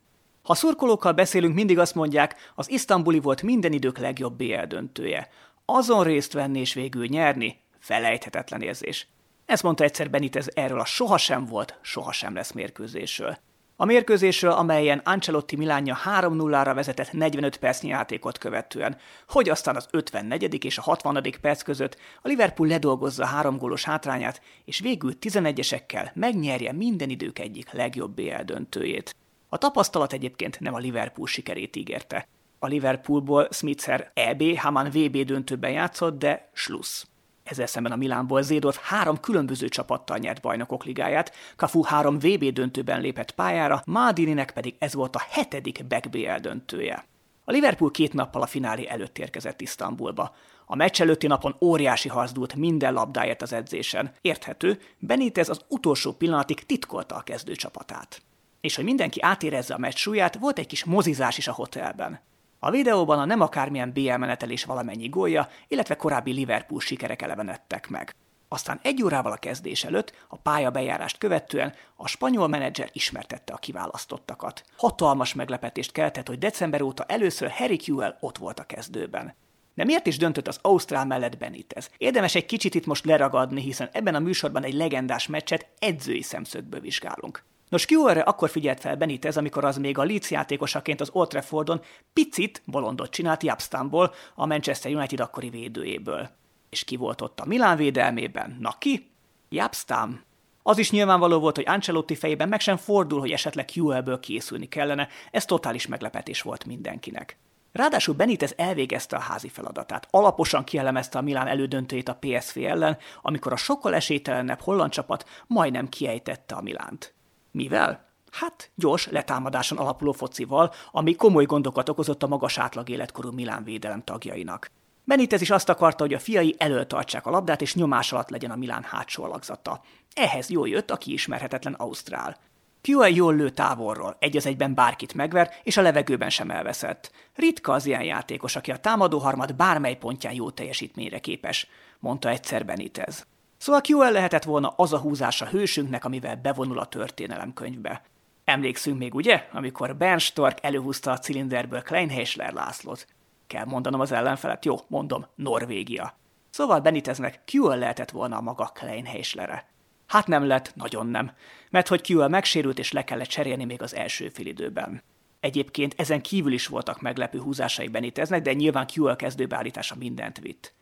Ha 0.42 0.54
szurkolókkal 0.54 1.12
beszélünk, 1.12 1.54
mindig 1.54 1.78
azt 1.78 1.94
mondják, 1.94 2.52
az 2.54 2.70
isztambuli 2.70 3.20
volt 3.20 3.42
minden 3.42 3.72
idők 3.72 3.98
legjobb 3.98 4.37
BL 4.37 4.62
döntője. 4.69 5.28
Azon 5.66 6.02
részt 6.02 6.32
venni 6.32 6.61
és 6.61 6.75
végül 6.75 7.06
nyerni, 7.06 7.61
felejthetetlen 7.78 8.62
érzés. 8.62 9.08
Ezt 9.46 9.62
mondta 9.62 9.84
egyszer 9.84 10.11
Benitez 10.11 10.50
erről 10.55 10.81
a 10.81 10.84
sohasem 10.84 11.44
volt, 11.44 11.78
sohasem 11.82 12.34
lesz 12.34 12.52
mérkőzésről. 12.52 13.38
A 13.76 13.84
mérkőzésről, 13.84 14.50
amelyen 14.50 14.99
Ancelotti 15.05 15.56
Milánja 15.56 15.99
3-0-ra 16.05 16.72
vezetett 16.75 17.12
45 17.12 17.56
percnyi 17.56 17.88
játékot 17.88 18.38
követően, 18.38 18.96
hogy 19.28 19.49
aztán 19.49 19.76
az 19.76 19.88
54. 19.90 20.64
és 20.64 20.78
a 20.78 20.82
60. 20.82 21.22
perc 21.40 21.62
között 21.62 21.97
a 22.23 22.28
Liverpool 22.28 22.68
ledolgozza 22.68 23.26
három 23.26 23.56
gólos 23.56 23.85
hátrányát, 23.85 24.40
és 24.64 24.80
végül 24.80 25.12
11-esekkel 25.21 26.12
megnyerje 26.14 26.73
minden 26.73 27.11
idők 27.11 27.38
egyik 27.38 27.73
legjobb 27.73 28.14
BL 28.14 28.42
döntőjét. 28.44 29.16
A 29.49 29.59
tapasztalat 29.59 30.12
egyébként 30.12 30.61
nem 30.61 30.75
a 30.75 30.78
Liverpool 30.78 31.26
sikerét 31.26 31.76
ígérte. 31.76 32.28
A 32.64 32.66
Liverpoolból 32.66 33.49
Smitzer 33.50 34.11
EB, 34.14 34.56
Haman 34.56 34.90
VB 34.90 35.16
döntőben 35.16 35.71
játszott, 35.71 36.18
de 36.18 36.49
slusz. 36.52 37.06
Ezzel 37.42 37.66
szemben 37.66 37.92
a 37.92 37.97
Milánból 37.97 38.42
Zédorf 38.42 38.78
három 38.83 39.21
különböző 39.21 39.68
csapattal 39.68 40.18
nyert 40.18 40.40
bajnokok 40.40 40.85
ligáját, 40.85 41.33
Kafu 41.56 41.83
három 41.83 42.18
VB 42.18 42.44
döntőben 42.44 43.00
lépett 43.00 43.30
pályára, 43.30 43.83
Maldininek 43.87 44.50
pedig 44.50 44.75
ez 44.78 44.94
volt 44.94 45.16
a 45.16 45.23
hetedik 45.30 45.87
Back 45.87 46.11
BL 46.11 46.40
döntője. 46.40 47.04
A 47.44 47.52
Liverpool 47.52 47.90
két 47.90 48.12
nappal 48.12 48.42
a 48.42 48.47
finálé 48.47 48.87
előtt 48.88 49.18
érkezett 49.18 49.61
Isztambulba. 49.61 50.35
A 50.66 50.76
meccs 50.76 51.00
előtti 51.00 51.26
napon 51.26 51.56
óriási 51.61 52.09
harc 52.09 52.54
minden 52.56 52.92
labdáért 52.92 53.42
az 53.42 53.52
edzésen. 53.52 54.12
Érthető, 54.21 54.80
Benitez 54.99 55.49
az 55.49 55.61
utolsó 55.68 56.12
pillanatig 56.12 56.66
titkolta 56.66 57.14
a 57.14 57.23
kezdőcsapatát. 57.23 58.23
És 58.61 58.76
hogy 58.76 58.85
mindenki 58.85 59.23
átérezze 59.23 59.75
a 59.75 59.78
meccs 59.78 59.97
súlyát, 59.97 60.38
volt 60.38 60.59
egy 60.59 60.66
kis 60.66 60.85
mozizás 60.85 61.38
is 61.38 61.49
a 61.49 61.52
hotelben. 61.52 62.21
A 62.64 62.71
videóban 62.71 63.18
a 63.18 63.25
nem 63.25 63.40
akármilyen 63.40 63.92
BL 63.92 64.14
menetelés 64.14 64.64
valamennyi 64.64 65.09
gólja, 65.09 65.49
illetve 65.68 65.97
korábbi 65.97 66.33
Liverpool 66.33 66.80
sikerek 66.80 67.23
elevenedtek 67.23 67.88
meg. 67.88 68.14
Aztán 68.49 68.80
egy 68.83 69.02
órával 69.02 69.33
a 69.33 69.37
kezdés 69.37 69.85
előtt, 69.85 70.12
a 70.28 70.37
pálya 70.37 70.71
bejárást 70.71 71.18
követően 71.18 71.75
a 71.97 72.09
spanyol 72.09 72.49
menedzser 72.49 72.90
ismertette 72.92 73.52
a 73.52 73.56
kiválasztottakat. 73.56 74.64
Hatalmas 74.76 75.35
meglepetést 75.35 75.92
keltett, 75.92 76.28
hogy 76.28 76.38
december 76.38 76.83
óta 76.83 77.04
először 77.04 77.50
Harry 77.50 77.76
Kewell 77.76 78.16
ott 78.21 78.38
volt 78.38 78.59
a 78.59 78.64
kezdőben. 78.64 79.35
De 79.75 79.85
miért 79.85 80.06
is 80.06 80.16
döntött 80.16 80.49
az 80.49 80.59
Ausztrál 80.62 81.06
mellett 81.06 81.38
Benitez? 81.38 81.90
Érdemes 81.97 82.35
egy 82.35 82.47
kicsit 82.47 82.75
itt 82.75 82.87
most 82.87 83.04
leragadni, 83.04 83.61
hiszen 83.61 83.88
ebben 83.92 84.14
a 84.14 84.18
műsorban 84.18 84.64
egy 84.64 84.75
legendás 84.75 85.26
meccset 85.26 85.66
edzői 85.78 86.23
szemszögből 86.23 86.80
vizsgálunk. 86.80 87.44
Nos, 87.68 87.87
Kewerre 87.87 88.21
akkor 88.21 88.50
figyelt 88.50 88.80
fel 88.80 88.97
Benitez, 88.97 89.37
amikor 89.37 89.64
az 89.64 89.76
még 89.76 89.99
a 89.99 90.04
Leeds 90.04 90.30
játékosaként 90.30 91.00
az 91.00 91.11
Old 91.12 91.28
Traffordon 91.28 91.80
picit 92.12 92.62
bolondot 92.64 93.11
csinált 93.11 93.42
Japstamból, 93.42 94.14
a 94.35 94.47
Manchester 94.47 94.94
United 94.94 95.21
akkori 95.21 95.50
védőjéből. 95.50 96.28
És 96.71 96.85
ki 96.85 96.97
volt 96.97 97.21
ott 97.21 97.40
a 97.40 97.47
Milán 97.47 97.76
védelmében? 97.76 98.56
Na 98.61 98.75
ki? 98.78 99.11
Japstam. 99.49 100.23
Az 100.62 100.78
is 100.78 100.90
nyilvánvaló 100.90 101.38
volt, 101.38 101.56
hogy 101.56 101.68
Ancelotti 101.68 102.14
fejében 102.14 102.49
meg 102.49 102.61
sem 102.61 102.76
fordul, 102.76 103.21
hogy 103.21 103.30
esetleg 103.30 103.71
QL-ből 103.75 104.21
készülni 104.21 104.68
kellene, 104.68 105.09
ez 105.30 105.44
totális 105.44 105.87
meglepetés 105.87 106.42
volt 106.42 106.64
mindenkinek. 106.64 107.38
Ráadásul 107.73 108.14
Benitez 108.14 108.54
elvégezte 108.56 109.16
a 109.16 109.21
házi 109.21 109.49
feladatát. 109.49 110.06
Alaposan 110.11 110.64
kielemezte 110.64 111.18
a 111.18 111.23
Milán 111.23 111.47
elődöntőjét 111.47 112.09
a 112.09 112.18
PSV 112.21 112.59
ellen, 112.59 112.99
amikor 113.23 113.52
a 113.52 113.56
sokkal 113.56 113.94
esélytelenebb 113.94 114.61
holland 114.61 114.90
csapat 114.90 115.28
majdnem 115.47 115.88
kiejtette 115.88 116.54
a 116.54 116.62
Milánt. 116.62 117.13
Mivel? 117.54 118.04
Hát 118.30 118.70
gyors 118.75 119.08
letámadáson 119.11 119.78
alapuló 119.78 120.12
focival, 120.12 120.73
ami 120.90 121.16
komoly 121.16 121.44
gondokat 121.44 121.88
okozott 121.88 122.23
a 122.23 122.26
magas 122.26 122.58
átlag 122.58 122.88
életkorú 122.88 123.30
Milán 123.30 123.64
védelem 123.64 124.04
tagjainak. 124.04 124.70
Benitez 125.04 125.40
is 125.40 125.50
azt 125.50 125.68
akarta, 125.68 126.02
hogy 126.04 126.14
a 126.14 126.18
fiai 126.18 126.56
tartsák 126.87 127.26
a 127.26 127.30
labdát, 127.30 127.61
és 127.61 127.75
nyomás 127.75 128.12
alatt 128.12 128.30
legyen 128.30 128.50
a 128.50 128.56
Milán 128.56 128.82
hátsó 128.82 129.25
alakzata. 129.25 129.80
Ehhez 130.14 130.50
jól 130.50 130.68
jött 130.68 130.90
a 130.90 130.96
kiismerhetetlen 130.96 131.73
Ausztrál. 131.73 132.37
Pua 132.80 133.06
jól 133.06 133.34
lő 133.34 133.50
távolról, 133.50 134.16
egy 134.18 134.37
az 134.37 134.46
egyben 134.46 134.75
bárkit 134.75 135.14
megver, 135.14 135.50
és 135.62 135.76
a 135.76 135.82
levegőben 135.82 136.30
sem 136.30 136.50
elveszett. 136.50 137.11
Ritka 137.34 137.73
az 137.73 137.87
ilyen 137.87 138.04
játékos, 138.04 138.56
aki 138.56 138.70
a 138.70 138.78
támadó 138.78 139.18
harmad 139.18 139.54
bármely 139.54 139.96
pontján 139.96 140.34
jó 140.34 140.50
teljesítményre 140.50 141.18
képes, 141.18 141.68
mondta 141.99 142.28
egyszer 142.28 142.64
Benitez. 142.64 143.26
Szóval 143.64 143.80
QL 143.88 144.12
lehetett 144.12 144.44
volna 144.44 144.73
az 144.76 144.92
a 144.92 144.99
húzása 144.99 145.47
hősünknek, 145.47 146.04
amivel 146.04 146.37
bevonul 146.37 146.78
a 146.78 146.87
történelemkönyvbe. 146.87 148.02
Emlékszünk 148.44 148.99
még, 148.99 149.14
ugye, 149.14 149.49
amikor 149.52 149.97
Bern 149.97 150.18
Stork 150.18 150.59
előhúzta 150.62 151.11
a 151.11 151.18
cilinderből 151.18 151.83
Kleinheisler 151.83 152.52
Lászlót. 152.52 153.06
Kell 153.47 153.64
mondanom 153.64 154.00
az 154.00 154.12
ellenfelet, 154.12 154.64
jó, 154.64 154.76
mondom, 154.87 155.26
Norvégia. 155.35 156.16
Szóval 156.50 156.80
Beniteznek 156.80 157.42
QL 157.52 157.76
lehetett 157.76 158.11
volna 158.11 158.37
a 158.37 158.40
maga 158.40 158.64
Kleinheislere. 158.64 159.68
Hát 160.06 160.26
nem 160.26 160.47
lett, 160.47 160.75
nagyon 160.75 161.06
nem, 161.06 161.33
mert 161.71 161.88
hogy 161.88 162.11
QL 162.11 162.28
megsérült 162.28 162.78
és 162.78 162.92
le 162.92 163.04
kellett 163.04 163.28
cserélni 163.28 163.64
még 163.64 163.83
az 163.83 163.94
első 163.94 164.28
félidőben. 164.28 165.02
Egyébként 165.40 165.94
ezen 165.97 166.23
kívül 166.23 166.52
is 166.52 166.66
voltak 166.66 167.00
meglepő 167.00 167.38
húzásai 167.38 167.88
Beniteznek, 167.88 168.42
de 168.42 168.52
nyilván 168.52 168.87
QL 168.94 169.12
kezdőbeállítása 169.16 169.94
mindent 169.99 170.38
vitt. 170.38 170.74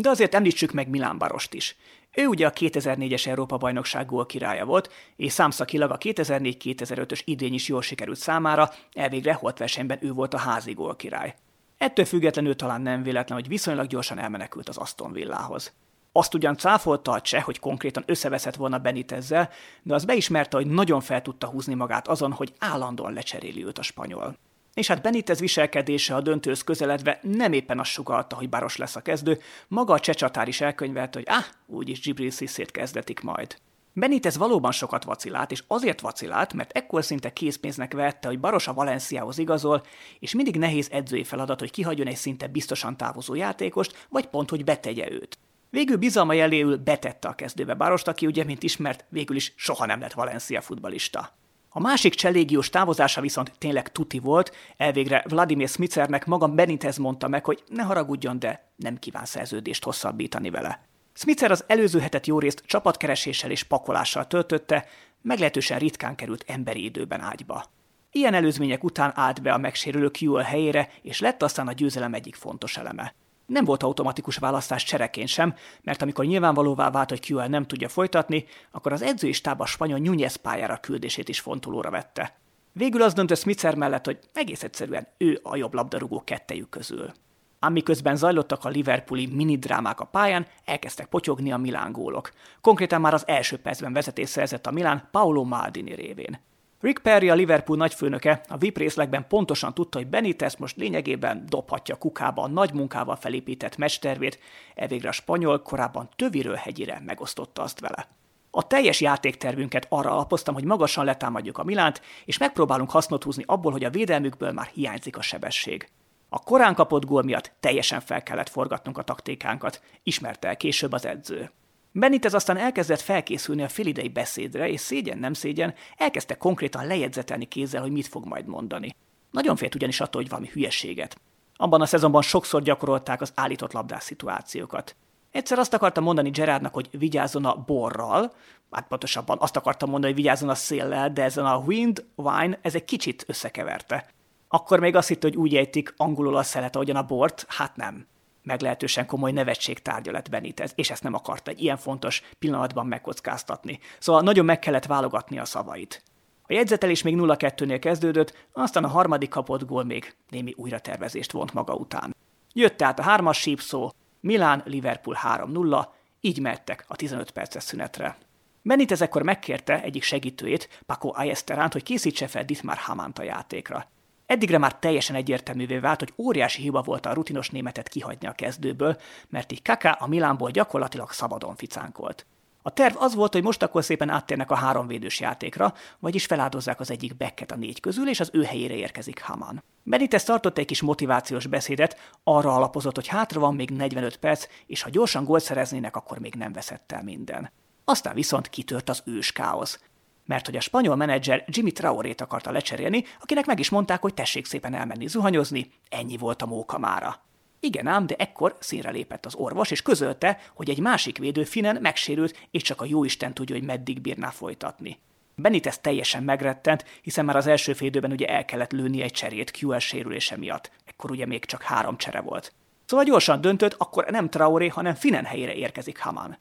De 0.00 0.08
azért 0.08 0.34
említsük 0.34 0.72
meg 0.72 0.88
Milán 0.88 1.18
Barost 1.18 1.54
is. 1.54 1.76
Ő 2.12 2.26
ugye 2.26 2.46
a 2.46 2.52
2004-es 2.52 3.26
Európa-bajnokság 3.26 4.06
gól 4.06 4.26
királya 4.26 4.64
volt, 4.64 4.92
és 5.16 5.32
számszakilag 5.32 5.90
a 5.90 5.98
2004-2005-ös 5.98 7.20
idény 7.24 7.54
is 7.54 7.68
jól 7.68 7.82
sikerült 7.82 8.18
számára, 8.18 8.70
elvégre 8.92 9.32
holt 9.32 9.58
versenyben 9.58 9.98
ő 10.00 10.12
volt 10.12 10.34
a 10.34 10.38
házi 10.38 10.72
gól 10.72 10.96
király. 10.96 11.34
Ettől 11.78 12.04
függetlenül 12.04 12.56
talán 12.56 12.80
nem 12.80 13.02
véletlen, 13.02 13.38
hogy 13.38 13.48
viszonylag 13.48 13.86
gyorsan 13.86 14.18
elmenekült 14.18 14.68
az 14.68 14.76
Aston 14.76 15.12
Villához. 15.12 15.72
Azt 16.12 16.34
ugyan 16.34 16.56
cáfolta 16.56 17.12
a 17.12 17.20
cseh, 17.20 17.42
hogy 17.42 17.58
konkrétan 17.58 18.02
összeveszett 18.06 18.56
volna 18.56 18.78
Benitezzel, 18.78 19.50
de 19.82 19.94
az 19.94 20.04
beismerte, 20.04 20.56
hogy 20.56 20.66
nagyon 20.66 21.00
fel 21.00 21.22
tudta 21.22 21.46
húzni 21.46 21.74
magát 21.74 22.08
azon, 22.08 22.32
hogy 22.32 22.52
állandóan 22.58 23.12
lecseréli 23.12 23.64
őt 23.64 23.78
a 23.78 23.82
spanyol. 23.82 24.36
És 24.74 24.86
hát 24.86 25.02
Benitez 25.02 25.40
viselkedése 25.40 26.14
a 26.14 26.20
döntőhöz 26.20 26.64
közeledve 26.64 27.18
nem 27.22 27.52
éppen 27.52 27.78
azt 27.78 27.90
sugalta, 27.90 28.36
hogy 28.36 28.48
Baros 28.48 28.76
lesz 28.76 28.96
a 28.96 29.00
kezdő, 29.00 29.38
maga 29.68 29.92
a 29.92 30.00
csecsatár 30.00 30.48
is 30.48 30.60
elkönyvelte, 30.60 31.18
hogy 31.18 31.28
ah, 31.28 31.76
úgyis 31.76 32.00
Gibril 32.00 32.30
Sziszét 32.30 32.70
kezdetik 32.70 33.20
majd. 33.20 33.56
Benitez 33.92 34.36
valóban 34.36 34.72
sokat 34.72 35.04
vacilált, 35.04 35.50
és 35.50 35.64
azért 35.66 36.00
vacilált, 36.00 36.52
mert 36.52 36.72
ekkor 36.72 37.04
szinte 37.04 37.32
készpénznek 37.32 37.92
vette, 37.92 38.28
hogy 38.28 38.40
Baros 38.40 38.68
a 38.68 38.74
Valenciához 38.74 39.38
igazol, 39.38 39.82
és 40.18 40.34
mindig 40.34 40.56
nehéz 40.56 40.88
edzői 40.90 41.24
feladat, 41.24 41.60
hogy 41.60 41.70
kihagyjon 41.70 42.06
egy 42.06 42.16
szinte 42.16 42.46
biztosan 42.46 42.96
távozó 42.96 43.34
játékost, 43.34 44.06
vagy 44.08 44.26
pont, 44.26 44.50
hogy 44.50 44.64
betegye 44.64 45.10
őt. 45.10 45.38
Végül 45.70 45.96
bizalma 45.96 46.32
jeléül 46.32 46.76
betette 46.76 47.28
a 47.28 47.34
kezdőbe 47.34 47.74
Barost, 47.74 48.08
aki 48.08 48.26
ugye, 48.26 48.44
mint 48.44 48.62
ismert, 48.62 49.04
végül 49.08 49.36
is 49.36 49.52
soha 49.56 49.86
nem 49.86 50.00
lett 50.00 50.12
Valencia 50.12 50.60
futbalista. 50.60 51.32
A 51.76 51.80
másik 51.80 52.14
cselégiós 52.14 52.70
távozása 52.70 53.20
viszont 53.20 53.52
tényleg 53.58 53.92
tuti 53.92 54.18
volt, 54.18 54.52
elvégre 54.76 55.24
Vladimir 55.28 55.68
Smicernek 55.68 56.26
maga 56.26 56.46
Benitez 56.46 56.96
mondta 56.96 57.28
meg, 57.28 57.44
hogy 57.44 57.62
ne 57.68 57.82
haragudjon, 57.82 58.38
de 58.38 58.68
nem 58.76 58.98
kíván 58.98 59.24
szerződést 59.24 59.84
hosszabbítani 59.84 60.50
vele. 60.50 60.80
Smitzer 61.12 61.50
az 61.50 61.64
előző 61.66 61.98
hetet 61.98 62.26
jó 62.26 62.38
részt 62.38 62.62
csapatkereséssel 62.66 63.50
és 63.50 63.62
pakolással 63.62 64.26
töltötte, 64.26 64.86
meglehetősen 65.22 65.78
ritkán 65.78 66.14
került 66.14 66.44
emberi 66.46 66.84
időben 66.84 67.20
ágyba. 67.20 67.64
Ilyen 68.12 68.34
előzmények 68.34 68.84
után 68.84 69.12
állt 69.14 69.42
be 69.42 69.52
a 69.52 69.58
megsérülő 69.58 70.10
QL 70.20 70.40
helyére, 70.40 70.90
és 71.02 71.20
lett 71.20 71.42
aztán 71.42 71.68
a 71.68 71.72
győzelem 71.72 72.14
egyik 72.14 72.34
fontos 72.34 72.76
eleme. 72.76 73.14
Nem 73.46 73.64
volt 73.64 73.82
automatikus 73.82 74.36
választás 74.36 74.84
csereként 74.84 75.28
sem, 75.28 75.54
mert 75.82 76.02
amikor 76.02 76.24
nyilvánvalóvá 76.24 76.90
vált, 76.90 77.08
hogy 77.08 77.30
QL 77.30 77.44
nem 77.44 77.66
tudja 77.66 77.88
folytatni, 77.88 78.44
akkor 78.70 78.92
az 78.92 79.02
edzői 79.02 79.32
stáb 79.32 79.60
a 79.60 79.66
spanyol 79.66 79.98
Núñez 80.02 80.34
pályára 80.42 80.76
küldését 80.76 81.28
is 81.28 81.40
fontolóra 81.40 81.90
vette. 81.90 82.36
Végül 82.72 83.02
az 83.02 83.12
döntött 83.12 83.38
Smitzer 83.38 83.74
mellett, 83.74 84.04
hogy 84.04 84.18
egész 84.32 84.62
egyszerűen 84.62 85.06
ő 85.18 85.40
a 85.42 85.56
jobb 85.56 85.74
labdarúgó 85.74 86.22
kettejük 86.24 86.68
közül. 86.68 87.12
Ám 87.58 87.72
miközben 87.72 88.16
zajlottak 88.16 88.64
a 88.64 88.68
Liverpooli 88.68 89.26
minidrámák 89.26 90.00
a 90.00 90.04
pályán, 90.04 90.46
elkezdtek 90.64 91.06
potyogni 91.06 91.52
a 91.52 91.56
Milán 91.56 91.92
gólok. 91.92 92.30
Konkrétan 92.60 93.00
már 93.00 93.14
az 93.14 93.26
első 93.26 93.58
percben 93.58 93.92
vezetés 93.92 94.28
szerzett 94.28 94.66
a 94.66 94.70
Milán 94.70 95.08
Paolo 95.10 95.44
Maldini 95.44 95.94
révén. 95.94 96.40
Rick 96.84 97.02
Perry, 97.02 97.28
a 97.28 97.34
Liverpool 97.34 97.78
nagyfőnöke 97.78 98.40
a 98.48 98.56
VIP 98.56 98.78
részlegben 98.78 99.26
pontosan 99.28 99.74
tudta, 99.74 99.98
hogy 99.98 100.06
Benitez 100.06 100.54
most 100.54 100.76
lényegében 100.76 101.44
dobhatja 101.48 101.96
kukába 101.96 102.42
a 102.42 102.48
nagy 102.48 102.72
munkával 102.72 103.16
felépített 103.16 103.76
mestervét, 103.76 104.38
elvégre 104.74 105.08
a 105.08 105.12
spanyol 105.12 105.62
korábban 105.62 106.08
töviről 106.16 106.54
hegyire 106.54 107.02
megosztotta 107.06 107.62
azt 107.62 107.80
vele. 107.80 108.08
A 108.50 108.66
teljes 108.66 109.00
játéktervünket 109.00 109.86
arra 109.88 110.10
alapoztam, 110.10 110.54
hogy 110.54 110.64
magasan 110.64 111.04
letámadjuk 111.04 111.58
a 111.58 111.64
Milánt, 111.64 112.02
és 112.24 112.38
megpróbálunk 112.38 112.90
hasznot 112.90 113.24
húzni 113.24 113.44
abból, 113.46 113.72
hogy 113.72 113.84
a 113.84 113.90
védelmükből 113.90 114.52
már 114.52 114.70
hiányzik 114.74 115.16
a 115.16 115.22
sebesség. 115.22 115.88
A 116.28 116.38
korán 116.38 116.74
kapott 116.74 117.04
gól 117.04 117.22
miatt 117.22 117.52
teljesen 117.60 118.00
fel 118.00 118.22
kellett 118.22 118.48
forgatnunk 118.48 118.98
a 118.98 119.02
taktikánkat, 119.02 119.82
ismerte 120.02 120.48
el 120.48 120.56
később 120.56 120.92
az 120.92 121.06
edző. 121.06 121.50
Benitez 121.96 122.34
aztán 122.34 122.56
elkezdett 122.56 123.00
felkészülni 123.00 123.62
a 123.62 123.68
félidei 123.68 124.08
beszédre, 124.08 124.68
és 124.68 124.80
szégyen 124.80 125.18
nem 125.18 125.32
szégyen, 125.32 125.74
elkezdte 125.96 126.34
konkrétan 126.36 126.86
lejegyzetelni 126.86 127.44
kézzel, 127.44 127.80
hogy 127.80 127.90
mit 127.90 128.06
fog 128.06 128.26
majd 128.26 128.46
mondani. 128.46 128.96
Nagyon 129.30 129.56
félt 129.56 129.74
ugyanis 129.74 130.00
attól, 130.00 130.20
hogy 130.20 130.30
valami 130.30 130.48
hülyeséget. 130.52 131.20
Abban 131.56 131.80
a 131.80 131.86
szezonban 131.86 132.22
sokszor 132.22 132.62
gyakorolták 132.62 133.20
az 133.20 133.32
állított 133.34 133.72
labdás 133.72 134.02
szituációkat. 134.02 134.96
Egyszer 135.30 135.58
azt 135.58 135.74
akarta 135.74 136.00
mondani 136.00 136.30
Gerardnak, 136.30 136.74
hogy 136.74 136.88
vigyázzon 136.90 137.44
a 137.44 137.56
borral, 137.66 138.32
hát 138.70 138.86
pontosabban 138.86 139.38
azt 139.40 139.56
akarta 139.56 139.86
mondani, 139.86 140.12
hogy 140.12 140.22
vigyázzon 140.22 140.48
a 140.48 140.54
széllel, 140.54 141.12
de 141.12 141.22
ezen 141.22 141.46
a 141.46 141.56
wind, 141.56 142.04
wine, 142.14 142.58
ez 142.62 142.74
egy 142.74 142.84
kicsit 142.84 143.24
összekeverte. 143.26 144.06
Akkor 144.48 144.80
még 144.80 144.96
azt 144.96 145.08
hitt, 145.08 145.22
hogy 145.22 145.36
úgy 145.36 145.54
ejtik 145.54 145.94
angolul 145.96 146.36
a 146.36 146.42
szelet, 146.42 146.74
ahogyan 146.74 146.96
a 146.96 147.02
bort, 147.02 147.44
hát 147.48 147.76
nem 147.76 148.06
meglehetősen 148.44 149.06
komoly 149.06 149.32
nevetség 149.32 149.78
tárgya 149.78 150.12
lett 150.12 150.30
Benitez, 150.30 150.72
és 150.74 150.90
ezt 150.90 151.02
nem 151.02 151.14
akarta 151.14 151.50
egy 151.50 151.62
ilyen 151.62 151.76
fontos 151.76 152.22
pillanatban 152.38 152.86
megkockáztatni. 152.86 153.78
Szóval 153.98 154.22
nagyon 154.22 154.44
meg 154.44 154.58
kellett 154.58 154.86
válogatni 154.86 155.38
a 155.38 155.44
szavait. 155.44 156.02
A 156.46 156.52
jegyzetelés 156.52 157.02
még 157.02 157.14
0-2-nél 157.18 157.78
kezdődött, 157.80 158.46
aztán 158.52 158.84
a 158.84 158.88
harmadik 158.88 159.28
kapott 159.28 159.66
gól 159.66 159.84
még 159.84 160.14
némi 160.28 160.54
újratervezést 160.56 161.32
vont 161.32 161.52
maga 161.52 161.74
után. 161.74 162.16
Jött 162.52 162.76
tehát 162.76 162.98
a 162.98 163.02
hármas 163.02 163.38
sípszó, 163.38 163.92
Milán, 164.20 164.62
Liverpool 164.64 165.18
3-0, 165.22 165.86
így 166.20 166.40
mehettek 166.40 166.84
a 166.88 166.96
15 166.96 167.30
perces 167.30 167.62
szünetre. 167.62 168.16
Benitez 168.62 169.02
ekkor 169.02 169.22
megkérte 169.22 169.82
egyik 169.82 170.02
segítőjét, 170.02 170.82
Paco 170.86 171.10
Ayesteránt, 171.14 171.72
hogy 171.72 171.82
készítse 171.82 172.26
fel 172.26 172.44
Dietmar 172.44 172.76
Hamánt 172.76 173.18
a 173.18 173.22
játékra. 173.22 173.86
Eddigre 174.26 174.58
már 174.58 174.78
teljesen 174.78 175.16
egyértelművé 175.16 175.78
vált, 175.78 175.98
hogy 175.98 176.12
óriási 176.16 176.62
hiba 176.62 176.82
volt 176.82 177.06
a 177.06 177.12
rutinos 177.12 177.50
németet 177.50 177.88
kihagyni 177.88 178.26
a 178.26 178.32
kezdőből, 178.32 178.96
mert 179.28 179.52
így 179.52 179.62
Kaká 179.62 179.90
a 179.90 180.06
Milánból 180.06 180.50
gyakorlatilag 180.50 181.10
szabadon 181.10 181.56
ficánkolt. 181.56 182.26
A 182.66 182.70
terv 182.70 182.96
az 182.98 183.14
volt, 183.14 183.32
hogy 183.32 183.42
most 183.42 183.62
akkor 183.62 183.84
szépen 183.84 184.08
áttérnek 184.08 184.50
a 184.50 184.54
háromvédős 184.54 185.20
játékra, 185.20 185.74
vagyis 185.98 186.26
feláldozzák 186.26 186.80
az 186.80 186.90
egyik 186.90 187.16
bekket 187.16 187.50
a 187.50 187.56
négy 187.56 187.80
közül, 187.80 188.08
és 188.08 188.20
az 188.20 188.30
ő 188.32 188.42
helyére 188.42 188.74
érkezik 188.74 189.22
Haman. 189.22 189.62
Benitez 189.82 190.24
tartott 190.24 190.58
egy 190.58 190.64
kis 190.64 190.82
motivációs 190.82 191.46
beszédet, 191.46 192.12
arra 192.22 192.54
alapozott, 192.54 192.94
hogy 192.94 193.06
hátra 193.06 193.40
van 193.40 193.54
még 193.54 193.70
45 193.70 194.16
perc, 194.16 194.46
és 194.66 194.82
ha 194.82 194.90
gyorsan 194.90 195.24
gólt 195.24 195.42
szereznének, 195.42 195.96
akkor 195.96 196.18
még 196.18 196.34
nem 196.34 196.52
veszett 196.52 196.92
el 196.92 197.02
minden. 197.02 197.50
Aztán 197.84 198.14
viszont 198.14 198.48
kitört 198.48 198.88
az 198.88 199.02
ős 199.04 199.32
káosz 199.32 199.80
mert 200.24 200.46
hogy 200.46 200.56
a 200.56 200.60
spanyol 200.60 200.96
menedzser 200.96 201.44
Jimmy 201.46 201.72
Traorét 201.72 202.20
akarta 202.20 202.50
lecserélni, 202.50 203.04
akinek 203.20 203.46
meg 203.46 203.58
is 203.58 203.68
mondták, 203.68 204.00
hogy 204.00 204.14
tessék 204.14 204.46
szépen 204.46 204.74
elmenni 204.74 205.06
zuhanyozni, 205.06 205.70
ennyi 205.88 206.16
volt 206.16 206.42
a 206.42 206.46
móka 206.46 206.78
mára. 206.78 207.22
Igen 207.60 207.86
ám, 207.86 208.06
de 208.06 208.14
ekkor 208.18 208.56
színre 208.60 208.90
lépett 208.90 209.26
az 209.26 209.34
orvos, 209.34 209.70
és 209.70 209.82
közölte, 209.82 210.38
hogy 210.54 210.70
egy 210.70 210.78
másik 210.78 211.18
védő 211.18 211.44
Finen 211.44 211.78
megsérült, 211.80 212.46
és 212.50 212.62
csak 212.62 212.80
a 212.80 212.84
jóisten 212.84 213.34
tudja, 213.34 213.54
hogy 213.54 213.64
meddig 213.64 214.00
bírná 214.00 214.30
folytatni. 214.30 214.98
Benitez 215.36 215.78
teljesen 215.78 216.22
megrettent, 216.22 216.84
hiszen 217.02 217.24
már 217.24 217.36
az 217.36 217.46
első 217.46 217.72
félidőben 217.72 218.12
ugye 218.12 218.26
el 218.26 218.44
kellett 218.44 218.72
lőni 218.72 219.02
egy 219.02 219.12
cserét 219.12 219.58
QL 219.60 219.78
sérülése 219.78 220.36
miatt. 220.36 220.70
Ekkor 220.84 221.10
ugye 221.10 221.26
még 221.26 221.44
csak 221.44 221.62
három 221.62 221.96
csere 221.96 222.20
volt. 222.20 222.52
Szóval 222.86 223.04
gyorsan 223.04 223.40
döntött, 223.40 223.74
akkor 223.78 224.04
nem 224.10 224.28
Traoré, 224.28 224.68
hanem 224.68 224.94
Finen 224.94 225.24
helyére 225.24 225.54
érkezik 225.54 225.98
Haman. 225.98 226.38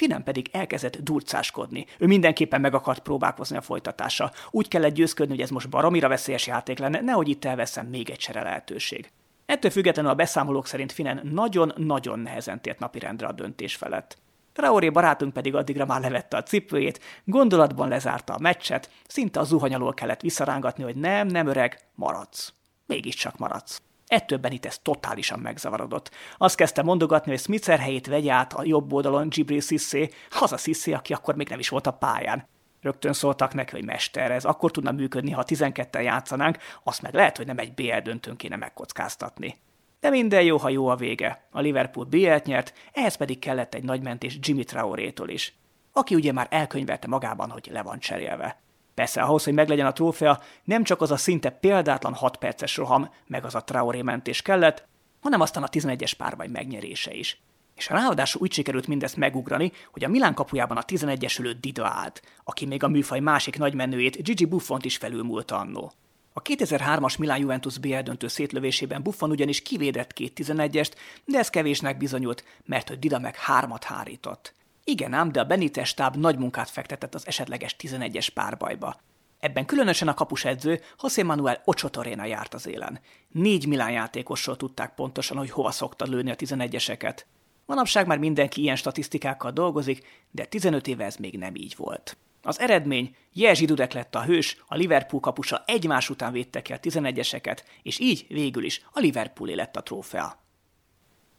Finem 0.00 0.22
pedig 0.22 0.48
elkezdett 0.52 0.96
durcáskodni. 0.96 1.86
Ő 1.98 2.06
mindenképpen 2.06 2.60
meg 2.60 2.74
akart 2.74 3.02
próbálkozni 3.02 3.56
a 3.56 3.60
folytatása. 3.60 4.32
Úgy 4.50 4.68
kellett 4.68 4.94
győzködni, 4.94 5.34
hogy 5.34 5.42
ez 5.42 5.50
most 5.50 5.68
baromira 5.68 6.08
veszélyes 6.08 6.46
játék 6.46 6.78
lenne, 6.78 7.00
nehogy 7.00 7.28
itt 7.28 7.44
elveszem 7.44 7.86
még 7.86 8.10
egy 8.10 8.16
csere 8.16 8.42
lehetőség. 8.42 9.10
Ettől 9.46 9.70
függetlenül 9.70 10.10
a 10.10 10.14
beszámolók 10.14 10.66
szerint 10.66 10.92
Finen 10.92 11.20
nagyon-nagyon 11.32 12.18
nehezen 12.18 12.60
tért 12.60 12.78
napirendre 12.78 13.26
a 13.26 13.32
döntés 13.32 13.74
felett. 13.74 14.18
Traoré 14.52 14.90
barátunk 14.90 15.32
pedig 15.32 15.54
addigra 15.54 15.86
már 15.86 16.00
levette 16.00 16.36
a 16.36 16.42
cipőjét, 16.42 17.00
gondolatban 17.24 17.88
lezárta 17.88 18.34
a 18.34 18.40
meccset, 18.40 18.90
szinte 19.06 19.40
a 19.40 19.44
zuhany 19.44 19.74
alól 19.74 19.94
kellett 19.94 20.20
visszarángatni, 20.20 20.82
hogy 20.82 20.96
nem, 20.96 21.26
nem 21.26 21.46
öreg, 21.46 21.80
maradsz. 21.94 22.52
Mégiscsak 22.86 23.38
maradsz. 23.38 23.82
Ettől 24.10 24.38
Benitez 24.38 24.78
totálisan 24.78 25.38
megzavarodott. 25.38 26.10
Azt 26.38 26.56
kezdte 26.56 26.82
mondogatni, 26.82 27.30
hogy 27.30 27.40
Smither 27.40 27.78
helyét 27.78 28.06
vegye 28.06 28.32
át 28.32 28.52
a 28.52 28.64
jobb 28.64 28.92
oldalon 28.92 29.28
Gibril 29.28 29.60
Sissé, 29.60 30.10
az 30.40 30.52
a 30.52 30.56
Sissé, 30.56 30.92
aki 30.92 31.12
akkor 31.12 31.34
még 31.34 31.48
nem 31.48 31.58
is 31.58 31.68
volt 31.68 31.86
a 31.86 31.92
pályán. 31.92 32.48
Rögtön 32.80 33.12
szóltak 33.12 33.54
neki, 33.54 33.70
hogy 33.70 33.84
mester, 33.84 34.30
ez 34.30 34.44
akkor 34.44 34.70
tudna 34.70 34.92
működni, 34.92 35.30
ha 35.30 35.44
12-en 35.46 36.02
játszanánk, 36.02 36.58
azt 36.82 37.02
meg 37.02 37.14
lehet, 37.14 37.36
hogy 37.36 37.46
nem 37.46 37.58
egy 37.58 37.74
BL 37.74 37.98
döntőn 38.02 38.36
kéne 38.36 38.56
megkockáztatni. 38.56 39.56
De 40.00 40.10
minden 40.10 40.42
jó, 40.42 40.56
ha 40.56 40.68
jó 40.68 40.86
a 40.86 40.96
vége. 40.96 41.44
A 41.50 41.60
Liverpool 41.60 42.06
BL-t 42.06 42.44
nyert, 42.44 42.74
ehhez 42.92 43.16
pedig 43.16 43.38
kellett 43.38 43.74
egy 43.74 43.84
nagy 43.84 44.02
mentés 44.02 44.38
Jimmy 44.40 44.64
Traorétól 44.64 45.28
is, 45.28 45.54
aki 45.92 46.14
ugye 46.14 46.32
már 46.32 46.46
elkönyvelte 46.50 47.08
magában, 47.08 47.50
hogy 47.50 47.68
le 47.72 47.82
van 47.82 47.98
cserélve. 47.98 48.60
Persze 49.00 49.20
ahhoz, 49.20 49.44
hogy 49.44 49.54
meglegyen 49.54 49.86
a 49.86 49.92
trófea, 49.92 50.40
nem 50.64 50.84
csak 50.84 51.00
az 51.00 51.10
a 51.10 51.16
szinte 51.16 51.50
példátlan 51.50 52.14
6 52.14 52.36
perces 52.36 52.76
roham, 52.76 53.10
meg 53.26 53.44
az 53.44 53.54
a 53.54 53.64
Traoré 53.64 54.02
mentés 54.02 54.42
kellett, 54.42 54.86
hanem 55.20 55.40
aztán 55.40 55.62
a 55.62 55.68
11-es 55.68 56.12
párbaj 56.16 56.46
megnyerése 56.46 57.14
is. 57.14 57.40
És 57.76 57.88
ráadásul 57.88 58.40
úgy 58.40 58.52
sikerült 58.52 58.86
mindezt 58.86 59.16
megugrani, 59.16 59.72
hogy 59.92 60.04
a 60.04 60.08
Milán 60.08 60.34
kapujában 60.34 60.76
a 60.76 60.82
11-esülő 60.82 61.56
Dida 61.60 61.86
állt, 61.86 62.22
aki 62.44 62.66
még 62.66 62.82
a 62.82 62.88
műfaj 62.88 63.20
másik 63.20 63.58
nagymenőjét 63.58 64.22
Gigi 64.22 64.44
Buffont 64.44 64.84
is 64.84 64.96
felülmúlta 64.96 65.58
annó. 65.58 65.92
A 66.32 66.42
2003-as 66.42 67.18
Milán 67.18 67.38
Juventus 67.38 67.78
BL 67.78 67.98
döntő 67.98 68.28
szétlövésében 68.28 69.02
Buffon 69.02 69.30
ugyanis 69.30 69.62
kivédett 69.62 70.12
két 70.12 70.40
11-est, 70.44 70.92
de 71.24 71.38
ez 71.38 71.50
kevésnek 71.50 71.96
bizonyult, 71.96 72.44
mert 72.64 72.88
hogy 72.88 72.98
Dida 72.98 73.18
meg 73.18 73.36
hármat 73.36 73.84
hárított. 73.84 74.54
Igen 74.84 75.12
ám, 75.12 75.32
de 75.32 75.40
a 75.40 75.44
Benitez 75.44 75.88
stáb 75.88 76.16
nagy 76.16 76.38
munkát 76.38 76.70
fektetett 76.70 77.14
az 77.14 77.26
esetleges 77.26 77.76
11-es 77.78 78.28
párbajba. 78.34 79.00
Ebben 79.40 79.66
különösen 79.66 80.08
a 80.08 80.14
kapusedző 80.14 80.80
José 81.02 81.22
Manuel 81.22 81.62
Ochotorena 81.64 82.24
járt 82.24 82.54
az 82.54 82.66
élen. 82.66 83.00
Négy 83.28 83.66
Milán 83.66 83.90
játékosról 83.90 84.56
tudták 84.56 84.94
pontosan, 84.94 85.36
hogy 85.36 85.50
hova 85.50 85.70
szokta 85.70 86.04
lőni 86.04 86.30
a 86.30 86.36
11-eseket. 86.36 87.18
Manapság 87.66 88.06
már 88.06 88.18
mindenki 88.18 88.60
ilyen 88.60 88.76
statisztikákkal 88.76 89.50
dolgozik, 89.50 90.06
de 90.30 90.44
15 90.44 90.86
éve 90.86 91.04
ez 91.04 91.16
még 91.16 91.38
nem 91.38 91.54
így 91.54 91.74
volt. 91.76 92.16
Az 92.42 92.60
eredmény, 92.60 93.16
Jerzy 93.32 93.64
Dudek 93.64 93.92
lett 93.92 94.14
a 94.14 94.24
hős, 94.24 94.62
a 94.66 94.74
Liverpool 94.74 95.20
kapusa 95.20 95.62
egymás 95.66 96.10
után 96.10 96.32
védte 96.32 96.62
ki 96.62 96.72
a 96.72 96.80
11-eseket, 96.80 97.58
és 97.82 97.98
így 97.98 98.26
végül 98.28 98.64
is 98.64 98.82
a 98.92 99.00
Liverpoolé 99.00 99.54
lett 99.54 99.76
a 99.76 99.82
trófea. 99.82 100.38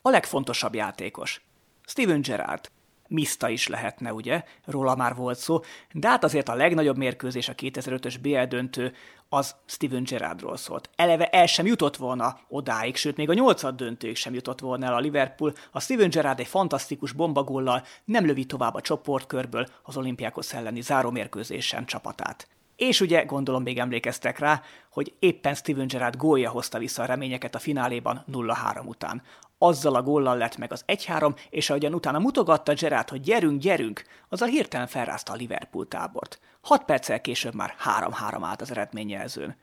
A 0.02 0.10
legfontosabb 0.10 0.76
játékos. 0.76 1.42
Steven 1.86 2.22
Gerrard. 2.22 2.70
Mista 3.12 3.50
is 3.50 3.68
lehetne, 3.68 4.14
ugye? 4.14 4.44
Róla 4.66 4.96
már 4.96 5.16
volt 5.16 5.38
szó, 5.38 5.60
de 5.92 6.08
hát 6.08 6.24
azért 6.24 6.50
a 6.50 6.56
legnagyobb 6.56 6.98
mérkőzés 6.98 7.50
a 7.50 7.56
2005-ös 7.56 8.16
BL 8.22 8.44
döntő 8.44 8.94
az 9.30 9.56
Steven 9.66 10.04
Gerrardról 10.04 10.58
szólt. 10.58 10.90
Eleve 10.96 11.28
el 11.28 11.46
sem 11.46 11.66
jutott 11.66 11.96
volna 11.96 12.40
odáig, 12.48 12.96
sőt 12.96 13.18
még 13.18 13.30
a 13.30 13.34
nyolcad 13.34 13.76
döntőig 13.76 14.16
sem 14.16 14.34
jutott 14.34 14.60
volna 14.60 14.86
el 14.86 14.94
a 14.94 15.00
Liverpool. 15.00 15.54
A 15.72 15.80
Steven 15.80 16.10
Gerrard 16.10 16.40
egy 16.40 16.48
fantasztikus 16.48 17.12
bombagollal 17.12 17.84
nem 18.06 18.26
lövi 18.26 18.46
tovább 18.46 18.74
a 18.74 18.82
csoportkörből 18.82 19.68
az 19.84 19.98
olimpiákos 19.98 20.54
elleni 20.54 20.82
zárómérkőzésen 20.82 21.86
csapatát. 21.86 22.48
És 22.76 23.02
ugye 23.02 23.24
gondolom 23.24 23.64
még 23.64 23.78
emlékeztek 23.78 24.40
rá, 24.40 24.62
hogy 24.92 25.14
éppen 25.20 25.54
Steven 25.54 25.88
Gerrard 25.88 26.18
gólja 26.18 26.50
hozta 26.50 26.78
vissza 26.78 27.04
a 27.04 27.06
reményeket 27.06 27.56
a 27.56 27.60
fináléban 27.60 28.24
0-3 28.32 28.86
után. 28.86 29.22
Azzal 29.64 29.96
a 29.96 30.02
góllal 30.02 30.38
lett 30.38 30.58
meg 30.58 30.72
az 30.72 30.84
1-3, 30.88 31.38
és 31.50 31.70
ahogyan 31.70 31.94
utána 31.94 32.20
mutogatta 32.20 32.74
Gerrard, 32.74 33.10
hogy 33.10 33.22
gyerünk, 33.22 33.62
gyerünk, 33.62 34.04
az 34.30 34.42
a 34.42 34.46
hirtelen 34.46 34.88
felrázta 34.88 35.34
a 35.34 35.36
Liverpool 35.36 35.88
tábort. 35.88 36.40
Hat 36.62 36.84
perccel 36.84 37.22
később 37.22 37.54
már 37.54 37.76
3-3 38.00 38.40
állt 38.42 38.62
az 38.62 38.72
eredményjelzőn. 38.72 39.56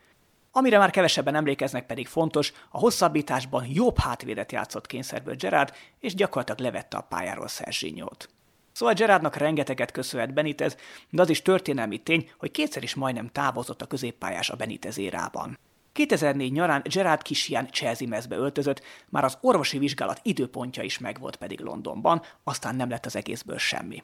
Amire 0.52 0.78
már 0.78 0.90
kevesebben 0.90 1.34
emlékeznek 1.34 1.86
pedig 1.86 2.06
fontos, 2.06 2.52
a 2.70 2.78
hosszabbításban 2.78 3.66
jobb 3.68 3.98
hátvédet 3.98 4.52
játszott 4.52 4.86
kényszerből 4.86 5.34
Gerard, 5.34 5.72
és 6.00 6.14
gyakorlatilag 6.14 6.60
levette 6.60 6.96
a 6.96 7.06
pályáról 7.08 7.48
Szerzsinyót. 7.48 8.28
Szóval 8.72 8.94
Gerardnak 8.94 9.36
rengeteget 9.36 9.90
köszönhet 9.90 10.34
Benitez, 10.34 10.76
de 11.10 11.22
az 11.22 11.28
is 11.30 11.42
történelmi 11.42 11.98
tény, 11.98 12.30
hogy 12.38 12.50
kétszer 12.50 12.82
is 12.82 12.94
majdnem 12.94 13.28
távozott 13.32 13.82
a 13.82 13.86
középpályás 13.86 14.50
a 14.50 14.56
Benitez 14.56 14.98
érában. 14.98 15.58
2004 15.98 16.52
nyarán 16.52 16.82
Gerard 16.84 17.22
Kisian 17.22 17.68
Chelsea 17.70 18.08
mezbe 18.08 18.36
öltözött, 18.36 18.82
már 19.08 19.24
az 19.24 19.38
orvosi 19.40 19.78
vizsgálat 19.78 20.20
időpontja 20.22 20.82
is 20.82 20.98
megvolt 20.98 21.36
pedig 21.36 21.60
Londonban, 21.60 22.22
aztán 22.44 22.76
nem 22.76 22.88
lett 22.88 23.06
az 23.06 23.16
egészből 23.16 23.58
semmi. 23.58 24.02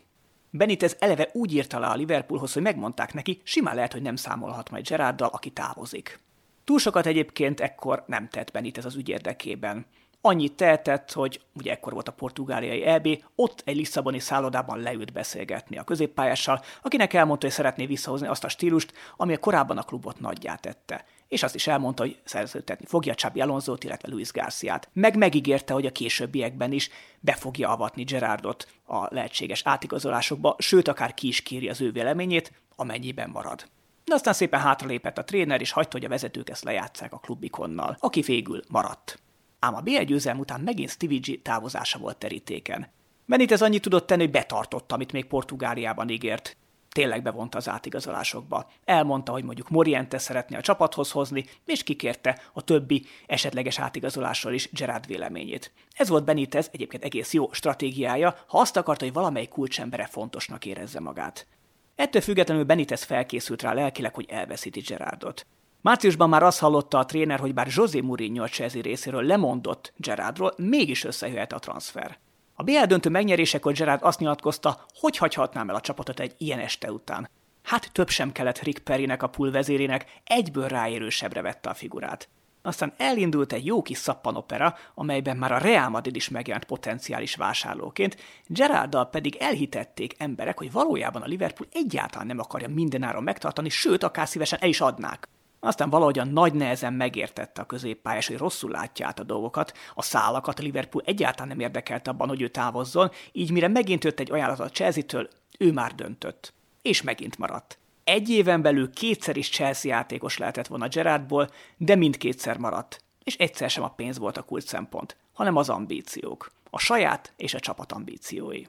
Benitez 0.51 0.97
eleve 0.99 1.29
úgy 1.33 1.55
írta 1.55 1.79
le 1.79 1.87
a 1.87 1.95
Liverpoolhoz, 1.95 2.53
hogy 2.53 2.63
megmondták 2.63 3.15
neki, 3.15 3.41
simán 3.45 3.75
lehet, 3.75 3.93
hogy 3.93 4.03
nem 4.03 4.17
számolhat 4.17 4.71
majd 4.71 4.89
Gerarddal, 4.89 5.29
aki 5.33 5.51
távozik. 5.51 6.21
Túl 6.65 6.79
sokat 6.79 7.07
egyébként 7.07 7.61
ekkor 7.61 8.05
nem 8.07 8.29
tett 8.29 8.51
Benitez 8.51 8.85
az 8.85 8.95
ügy 8.95 9.09
érdekében. 9.09 9.87
Annyit 10.21 10.57
tehetett, 10.57 11.13
hogy 11.13 11.41
ugye 11.53 11.73
ekkor 11.73 11.93
volt 11.93 12.09
a 12.09 12.13
portugáliai 12.13 12.83
EB, 12.83 13.09
ott 13.35 13.63
egy 13.65 13.77
Lisszaboni 13.77 14.19
szállodában 14.19 14.81
leült 14.81 15.13
beszélgetni 15.13 15.79
a 15.79 15.85
középpályással, 15.85 16.63
akinek 16.83 17.13
elmondta, 17.13 17.47
hogy 17.47 17.55
szeretné 17.55 17.87
visszahozni 17.87 18.27
azt 18.27 18.45
a 18.45 18.49
stílust, 18.49 18.93
ami 19.17 19.35
a 19.35 19.39
korábban 19.39 19.79
a 19.79 19.83
klubot 19.83 20.21
nagyját 20.21 20.61
tette. 20.61 21.05
És 21.29 21.43
azt 21.43 21.55
is 21.55 21.67
elmondta, 21.67 22.03
hogy 22.03 22.19
szerződtetni 22.25 22.87
fogja 22.87 23.15
Csabi 23.15 23.41
Alonzót, 23.41 23.85
illetve 23.85 24.09
Luis 24.09 24.33
Garciát. 24.33 24.89
Meg 24.93 25.17
megígérte, 25.17 25.73
hogy 25.73 25.87
a 25.87 25.93
későbbiekben 25.93 26.73
is 26.73 26.89
be 27.21 27.35
fogja 27.35 27.69
avatni 27.69 28.03
Gerardot 28.03 28.69
a 28.87 29.15
lehetséges 29.15 29.63
átigazolásokba, 29.65 30.57
sőt, 30.59 30.89
akár 30.89 31.15
ki 31.15 31.29
is 31.29 31.43
kéri 31.43 31.69
az 31.69 31.81
ő 31.81 31.93
véleményét, 31.93 32.53
amennyiben 32.77 33.31
marad. 33.31 33.69
De 34.05 34.15
aztán 34.15 34.35
szépen 34.35 34.61
hátralépett 34.61 35.19
a 35.19 35.25
tréner, 35.25 35.61
és 35.61 35.71
hagyta, 35.71 35.97
hogy 35.97 36.05
a 36.07 36.09
vezetők 36.09 36.51
ezt 36.51 36.65
lejátszák 36.65 37.13
a 37.13 37.19
klubikonnal, 37.19 37.97
aki 38.01 38.21
végül 38.21 38.63
maradt 38.69 39.19
ám 39.65 39.75
a 39.75 39.81
BL 39.81 40.03
győzelm 40.03 40.39
után 40.39 40.61
megint 40.61 40.91
Stevie 40.91 41.19
G 41.19 41.43
távozása 41.43 41.99
volt 41.99 42.17
terítéken. 42.17 42.91
Benitez 43.27 43.63
annyit 43.63 43.83
tudott 43.83 44.07
tenni, 44.07 44.23
hogy 44.23 44.31
betartotta, 44.31 44.95
amit 44.95 45.13
még 45.13 45.25
Portugáliában 45.25 46.09
ígért. 46.09 46.57
Tényleg 46.95 47.23
bevonta 47.23 47.59
az 47.59 47.69
átigazolásokba. 47.69 48.71
Elmondta, 48.85 49.33
hogy 49.33 49.45
mondjuk 49.45 49.71
Moriente 49.71 50.19
szeretné 50.19 50.57
a 50.57 50.61
csapathoz 50.61 51.11
hozni, 51.11 51.45
és 51.65 51.83
kikérte 51.83 52.41
a 52.53 52.63
többi 52.63 53.07
esetleges 53.27 53.79
átigazolásról 53.79 54.53
is 54.53 54.71
Gerard 54.73 55.07
véleményét. 55.07 55.73
Ez 55.93 56.09
volt 56.09 56.25
Benitez 56.25 56.69
egyébként 56.73 57.05
egész 57.05 57.33
jó 57.33 57.53
stratégiája, 57.53 58.37
ha 58.47 58.59
azt 58.59 58.77
akarta, 58.77 59.05
hogy 59.05 59.15
valamely 59.15 59.47
kulcsembere 59.47 60.07
fontosnak 60.07 60.65
érezze 60.65 61.01
magát. 61.01 61.47
Ettől 61.95 62.23
függetlenül 62.23 62.65
Benitez 62.65 63.03
felkészült 63.03 63.63
rá 63.63 63.73
lelkileg, 63.73 64.15
hogy 64.15 64.27
elveszíti 64.29 64.81
Gerardot. 64.81 65.47
Márciusban 65.81 66.29
már 66.29 66.43
azt 66.43 66.59
hallotta 66.59 66.99
a 66.99 67.07
tréner, 67.07 67.39
hogy 67.39 67.55
bár 67.55 67.69
José 67.71 68.01
Mourinho 68.01 68.43
a 68.43 68.49
Chelsea 68.49 68.83
részéről 68.83 69.23
lemondott 69.23 69.93
Gerardról, 69.97 70.55
mégis 70.57 71.05
összejöhet 71.05 71.53
a 71.53 71.59
transfer. 71.59 72.19
A 72.57 72.63
BL 72.63 72.85
döntő 72.87 73.11
megnyerésekor 73.11 73.73
Gerard 73.73 74.03
azt 74.03 74.19
nyilatkozta, 74.19 74.85
hogy 75.01 75.17
hagyhatnám 75.17 75.69
el 75.69 75.75
a 75.75 75.81
csapatot 75.81 76.21
egy 76.21 76.35
ilyen 76.39 76.59
este 76.59 76.93
után. 76.93 77.29
Hát 77.63 77.93
több 77.93 78.09
sem 78.09 78.33
kellett 78.33 78.59
Rick 78.59 78.79
Perrynek 78.79 79.23
a 79.23 79.27
pool 79.27 79.51
vezérének, 79.51 80.21
egyből 80.25 80.69
ráérősebbre 80.69 81.43
vette 81.43 81.71
a 81.71 81.75
figurát. 81.75 82.29
Aztán 82.63 82.93
elindult 82.97 83.53
egy 83.53 83.67
jó 83.67 83.83
kis 83.83 83.99
szappanopera, 83.99 84.77
amelyben 84.95 85.37
már 85.37 85.53
a 85.53 85.59
Real 85.59 85.89
Madrid 85.89 86.17
is 86.17 86.29
megjelent 86.29 86.65
potenciális 86.65 87.35
vásárlóként, 87.35 88.17
Gerarddal 88.47 89.09
pedig 89.09 89.37
elhitették 89.37 90.15
emberek, 90.19 90.59
hogy 90.59 90.73
valójában 90.73 91.23
a 91.23 91.27
Liverpool 91.27 91.69
egyáltalán 91.73 92.27
nem 92.27 92.39
akarja 92.39 92.69
mindenáron 92.69 93.23
megtartani, 93.23 93.69
sőt, 93.69 94.03
akár 94.03 94.29
szívesen 94.29 94.59
el 94.63 94.69
is 94.69 94.81
adnák. 94.81 95.29
Aztán 95.65 95.91
valahogyan 95.91 96.29
nagy 96.29 96.55
nehezen 96.55 96.93
megértette 96.93 97.61
a 97.61 97.67
középpályás, 97.67 98.27
hogy 98.27 98.37
rosszul 98.37 98.71
látja 98.71 99.07
át 99.07 99.19
a 99.19 99.23
dolgokat, 99.23 99.73
a 99.95 100.03
szálakat 100.03 100.59
a 100.59 100.63
Liverpool 100.63 101.05
egyáltalán 101.07 101.49
nem 101.49 101.61
érdekelt 101.61 102.09
abban, 102.09 102.29
hogy 102.29 102.43
ő 102.43 102.49
távozzon, 102.49 103.11
így 103.33 103.51
mire 103.51 103.69
megint 103.69 104.05
jött 104.05 104.21
egy 104.21 104.31
ajánlat 104.31 104.61
a 104.61 104.69
Chelsea-től, 104.69 105.29
ő 105.59 105.73
már 105.73 105.95
döntött. 105.95 106.53
És 106.83 107.03
megint 107.03 107.39
maradt. 107.39 107.79
Egy 108.05 108.29
éven 108.29 108.63
belül 108.63 108.93
kétszer 108.93 109.37
is 109.37 109.51
Chelsea 109.51 109.91
játékos 109.91 110.39
lehetett 110.39 110.67
volna 110.67 110.89
Gerardból, 110.89 111.51
de 111.77 111.95
mindkétszer 111.95 112.59
maradt. 112.59 113.05
És 113.25 113.37
egyszer 113.37 113.71
sem 113.71 113.83
a 113.83 113.89
pénz 113.89 114.19
volt 114.19 114.37
a 114.37 114.43
kult 114.43 114.67
szempont, 114.67 115.17
hanem 115.33 115.57
az 115.57 115.69
ambíciók. 115.69 116.53
A 116.71 116.79
saját 116.79 117.33
és 117.37 117.55
a 117.55 117.61
csapat 117.61 117.93
ambíciói. 117.93 118.63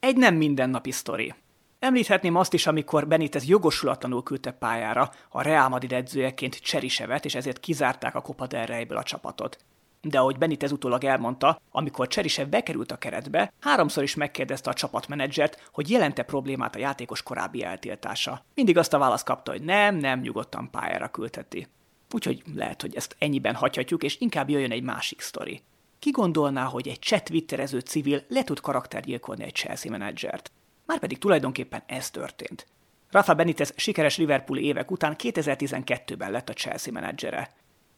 Egy 0.00 0.16
nem 0.16 0.34
mindennapi 0.34 0.90
sztori. 0.90 1.34
Említhetném 1.82 2.36
azt 2.36 2.54
is, 2.54 2.66
amikor 2.66 3.06
Benitez 3.06 3.44
jogosulatlanul 3.44 4.22
küldte 4.22 4.50
pályára 4.50 5.10
a 5.28 5.42
Real 5.42 5.68
Madrid 5.68 5.92
edzőjeként 5.92 6.56
Cserisevet, 6.56 7.24
és 7.24 7.34
ezért 7.34 7.60
kizárták 7.60 8.14
a 8.14 8.20
Copa 8.20 8.46
del 8.46 8.66
Reyből 8.66 8.98
a 8.98 9.02
csapatot. 9.02 9.58
De 10.00 10.18
ahogy 10.18 10.38
Benitez 10.38 10.72
utólag 10.72 11.04
elmondta, 11.04 11.60
amikor 11.70 12.08
Cserisev 12.08 12.48
bekerült 12.48 12.92
a 12.92 12.96
keretbe, 12.96 13.52
háromszor 13.60 14.02
is 14.02 14.14
megkérdezte 14.14 14.70
a 14.70 14.74
csapatmenedzsert, 14.74 15.68
hogy 15.72 15.90
jelente 15.90 16.22
problémát 16.22 16.74
a 16.74 16.78
játékos 16.78 17.22
korábbi 17.22 17.64
eltiltása. 17.64 18.44
Mindig 18.54 18.78
azt 18.78 18.92
a 18.92 18.98
választ 18.98 19.24
kapta, 19.24 19.50
hogy 19.50 19.62
nem, 19.62 19.96
nem, 19.96 20.20
nyugodtan 20.20 20.70
pályára 20.70 21.08
küldheti. 21.08 21.66
Úgyhogy 22.10 22.42
lehet, 22.54 22.80
hogy 22.80 22.94
ezt 22.94 23.16
ennyiben 23.18 23.54
hagyhatjuk, 23.54 24.02
és 24.02 24.20
inkább 24.20 24.50
jöjjön 24.50 24.72
egy 24.72 24.82
másik 24.82 25.20
sztori. 25.20 25.62
Ki 25.98 26.10
gondolná, 26.10 26.64
hogy 26.64 26.88
egy 26.88 27.00
chat 27.00 27.24
twitterező 27.24 27.78
civil 27.78 28.22
le 28.28 28.44
tud 28.44 28.60
karaktergyilkolni 28.60 29.44
egy 29.44 29.54
Chelsea 29.54 29.90
menedzsert? 29.90 30.52
Márpedig 30.92 31.18
tulajdonképpen 31.18 31.82
ez 31.86 32.10
történt. 32.10 32.66
Rafa 33.10 33.34
Benitez 33.34 33.72
sikeres 33.76 34.16
Liverpool 34.16 34.58
évek 34.58 34.90
után 34.90 35.16
2012-ben 35.18 36.30
lett 36.30 36.48
a 36.48 36.52
Chelsea 36.52 36.92
menedzsere. 36.92 37.50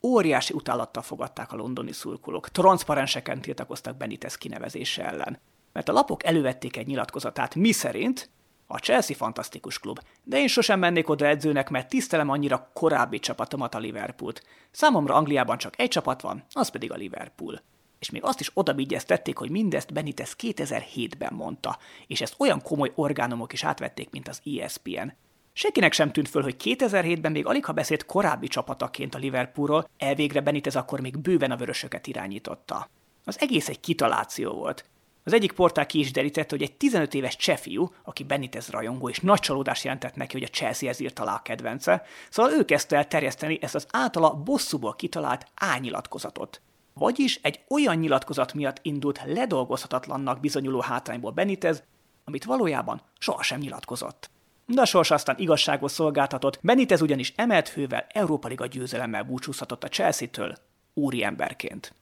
Óriási 0.02 0.52
utálattal 0.52 1.02
fogadták 1.02 1.52
a 1.52 1.56
londoni 1.56 1.92
szurkolók, 1.92 2.48
transzparenseken 2.48 3.40
tiltakoztak 3.40 3.96
Benitez 3.96 4.34
kinevezése 4.34 5.04
ellen. 5.06 5.38
Mert 5.72 5.88
a 5.88 5.92
lapok 5.92 6.24
elővették 6.24 6.76
egy 6.76 6.86
nyilatkozatát, 6.86 7.54
mi 7.54 7.72
szerint 7.72 8.30
a 8.66 8.78
Chelsea 8.78 9.16
fantasztikus 9.16 9.78
klub, 9.78 10.00
de 10.24 10.38
én 10.38 10.48
sosem 10.48 10.78
mennék 10.78 11.08
oda 11.08 11.26
edzőnek, 11.26 11.70
mert 11.70 11.88
tisztelem 11.88 12.28
annyira 12.28 12.70
korábbi 12.74 13.18
csapatomat 13.18 13.74
a 13.74 13.78
Liverpoolt. 13.78 14.42
Számomra 14.70 15.14
Angliában 15.14 15.58
csak 15.58 15.80
egy 15.80 15.90
csapat 15.90 16.20
van, 16.20 16.44
az 16.52 16.68
pedig 16.68 16.92
a 16.92 16.96
Liverpool 16.96 17.60
és 18.04 18.10
még 18.10 18.24
azt 18.24 18.40
is 18.40 18.50
odabigyeztették, 18.54 19.36
hogy 19.36 19.50
mindezt 19.50 19.92
Benitez 19.92 20.36
2007-ben 20.38 21.34
mondta, 21.34 21.78
és 22.06 22.20
ezt 22.20 22.34
olyan 22.38 22.62
komoly 22.62 22.92
orgánumok 22.94 23.52
is 23.52 23.64
átvették, 23.64 24.10
mint 24.10 24.28
az 24.28 24.40
ESPN. 24.60 25.08
Senkinek 25.52 25.92
sem 25.92 26.12
tűnt 26.12 26.28
föl, 26.28 26.42
hogy 26.42 26.56
2007-ben 26.64 27.32
még 27.32 27.46
alig 27.46 27.64
ha 27.64 27.72
beszélt 27.72 28.06
korábbi 28.06 28.48
csapataként 28.48 29.14
a 29.14 29.18
Liverpoolról, 29.18 29.88
elvégre 29.98 30.40
Benitez 30.40 30.76
akkor 30.76 31.00
még 31.00 31.18
bőven 31.18 31.50
a 31.50 31.56
vörösöket 31.56 32.06
irányította. 32.06 32.88
Az 33.24 33.40
egész 33.40 33.68
egy 33.68 33.80
kitaláció 33.80 34.52
volt. 34.52 34.84
Az 35.22 35.32
egyik 35.32 35.52
portál 35.52 35.86
ki 35.86 35.98
is 35.98 36.12
derítette, 36.12 36.54
hogy 36.56 36.62
egy 36.62 36.76
15 36.76 37.14
éves 37.14 37.36
csefiú, 37.36 37.90
aki 38.02 38.24
Benitez 38.24 38.68
rajongó 38.68 39.08
és 39.08 39.20
nagy 39.20 39.40
csalódás 39.40 39.84
jelentett 39.84 40.14
neki, 40.14 40.32
hogy 40.32 40.48
a 40.50 40.54
Chelsea-hez 40.54 41.00
írt 41.00 41.18
alá 41.18 41.34
a 41.34 41.42
kedvence, 41.42 42.02
szóval 42.30 42.52
ő 42.52 42.64
kezdte 42.64 42.96
el 42.96 43.08
terjeszteni 43.08 43.58
ezt 43.60 43.74
az 43.74 43.86
általa 43.90 44.34
bosszúból 44.34 44.94
kitalált 44.94 45.46
álnyilatkozatot. 45.54 46.60
Vagyis 46.94 47.40
egy 47.42 47.64
olyan 47.68 47.96
nyilatkozat 47.96 48.54
miatt 48.54 48.78
indult 48.82 49.22
ledolgozhatatlannak 49.26 50.40
bizonyuló 50.40 50.80
hátrányból 50.80 51.30
Benitez, 51.30 51.82
amit 52.24 52.44
valójában 52.44 53.02
sohasem 53.18 53.60
nyilatkozott. 53.60 54.30
De 54.66 54.80
a 54.80 54.84
sors 54.84 55.10
aztán 55.10 55.38
igazságos 55.38 55.92
szolgáltatott, 55.92 56.58
Benitez 56.62 57.00
ugyanis 57.00 57.32
emelt 57.36 57.68
hővel 57.68 58.06
Európa 58.08 58.48
Liga 58.48 58.66
győzelemmel 58.66 59.22
búcsúzhatott 59.22 59.84
a 59.84 59.88
Chelsea-től, 59.88 60.54
úri 60.94 61.24
emberként. 61.24 61.94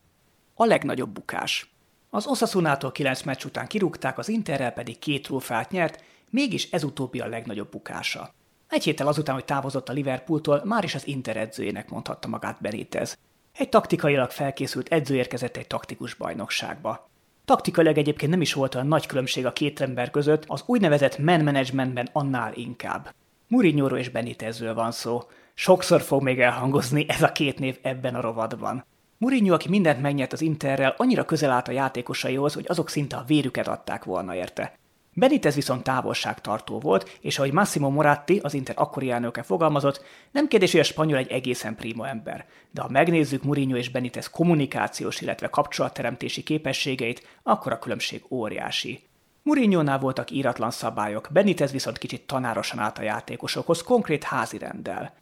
A 0.53 0.65
legnagyobb 0.65 1.09
bukás. 1.09 1.71
Az 2.09 2.27
Osasunától 2.27 2.91
9 2.91 3.21
meccs 3.21 3.43
után 3.45 3.67
kirúgták, 3.67 4.17
az 4.17 4.29
Interrel 4.29 4.71
pedig 4.71 4.99
két 4.99 5.23
trófeát 5.23 5.71
nyert, 5.71 6.03
mégis 6.29 6.71
ez 6.71 6.83
utóbbi 6.83 7.19
a 7.19 7.27
legnagyobb 7.27 7.71
bukása. 7.71 8.33
Egy 8.67 8.83
héttel 8.83 9.07
azután, 9.07 9.35
hogy 9.35 9.45
távozott 9.45 9.89
a 9.89 9.93
Liverpooltól, 9.93 10.61
már 10.65 10.83
is 10.83 10.95
az 10.95 11.07
Inter 11.07 11.37
edzőjének 11.37 11.89
mondhatta 11.89 12.27
magát 12.27 12.61
Benitez. 12.61 13.17
Egy 13.57 13.69
taktikailag 13.69 14.29
felkészült 14.29 14.87
edző 14.87 15.15
érkezett 15.15 15.57
egy 15.57 15.67
taktikus 15.67 16.13
bajnokságba. 16.13 17.09
Taktikailag 17.45 17.97
egyébként 17.97 18.31
nem 18.31 18.41
is 18.41 18.53
volt 18.53 18.75
olyan 18.75 18.87
nagy 18.87 19.05
különbség 19.05 19.45
a 19.45 19.53
két 19.53 19.81
ember 19.81 20.11
között, 20.11 20.43
az 20.47 20.63
úgynevezett 20.65 21.17
man 21.17 21.43
managementben 21.43 22.09
annál 22.11 22.53
inkább. 22.53 23.13
Mourinho 23.47 23.97
és 23.97 24.09
Benitezről 24.09 24.73
van 24.73 24.91
szó. 24.91 25.21
Sokszor 25.53 26.01
fog 26.01 26.23
még 26.23 26.39
elhangozni 26.39 27.05
ez 27.07 27.21
a 27.21 27.31
két 27.31 27.59
név 27.59 27.79
ebben 27.81 28.15
a 28.15 28.21
rovadban. 28.21 28.85
Mourinho, 29.17 29.53
aki 29.53 29.69
mindent 29.69 30.01
megnyert 30.01 30.33
az 30.33 30.41
Interrel, 30.41 30.93
annyira 30.97 31.25
közel 31.25 31.51
állt 31.51 31.67
a 31.67 31.71
játékosaihoz, 31.71 32.53
hogy 32.53 32.65
azok 32.67 32.89
szinte 32.89 33.15
a 33.15 33.23
vérüket 33.27 33.67
adták 33.67 34.03
volna 34.03 34.35
érte. 34.35 34.77
Benitez 35.15 35.55
viszont 35.55 35.83
távolságtartó 35.83 36.79
volt, 36.79 37.17
és 37.21 37.37
ahogy 37.37 37.51
Massimo 37.51 37.89
Moratti, 37.89 38.39
az 38.43 38.53
Inter 38.53 38.75
akkori 38.77 39.11
elnöke 39.11 39.43
fogalmazott, 39.43 40.01
nem 40.31 40.47
kérdés, 40.47 40.71
hogy 40.71 40.79
a 40.79 40.83
spanyol 40.83 41.17
egy 41.17 41.31
egészen 41.31 41.75
primo 41.75 42.03
ember. 42.03 42.45
De 42.71 42.81
ha 42.81 42.89
megnézzük 42.89 43.43
Mourinho 43.43 43.75
és 43.75 43.89
Benitez 43.89 44.29
kommunikációs, 44.29 45.21
illetve 45.21 45.49
kapcsolatteremtési 45.49 46.43
képességeit, 46.43 47.39
akkor 47.43 47.71
a 47.71 47.79
különbség 47.79 48.23
óriási. 48.29 49.03
Mourinho-nál 49.43 49.99
voltak 49.99 50.31
íratlan 50.31 50.71
szabályok, 50.71 51.29
Benitez 51.31 51.71
viszont 51.71 51.97
kicsit 51.97 52.27
tanárosan 52.27 52.79
állt 52.79 52.97
a 52.97 53.01
játékosokhoz, 53.03 53.81
konkrét 53.81 54.23
házi 54.23 54.57
rendel. 54.57 55.13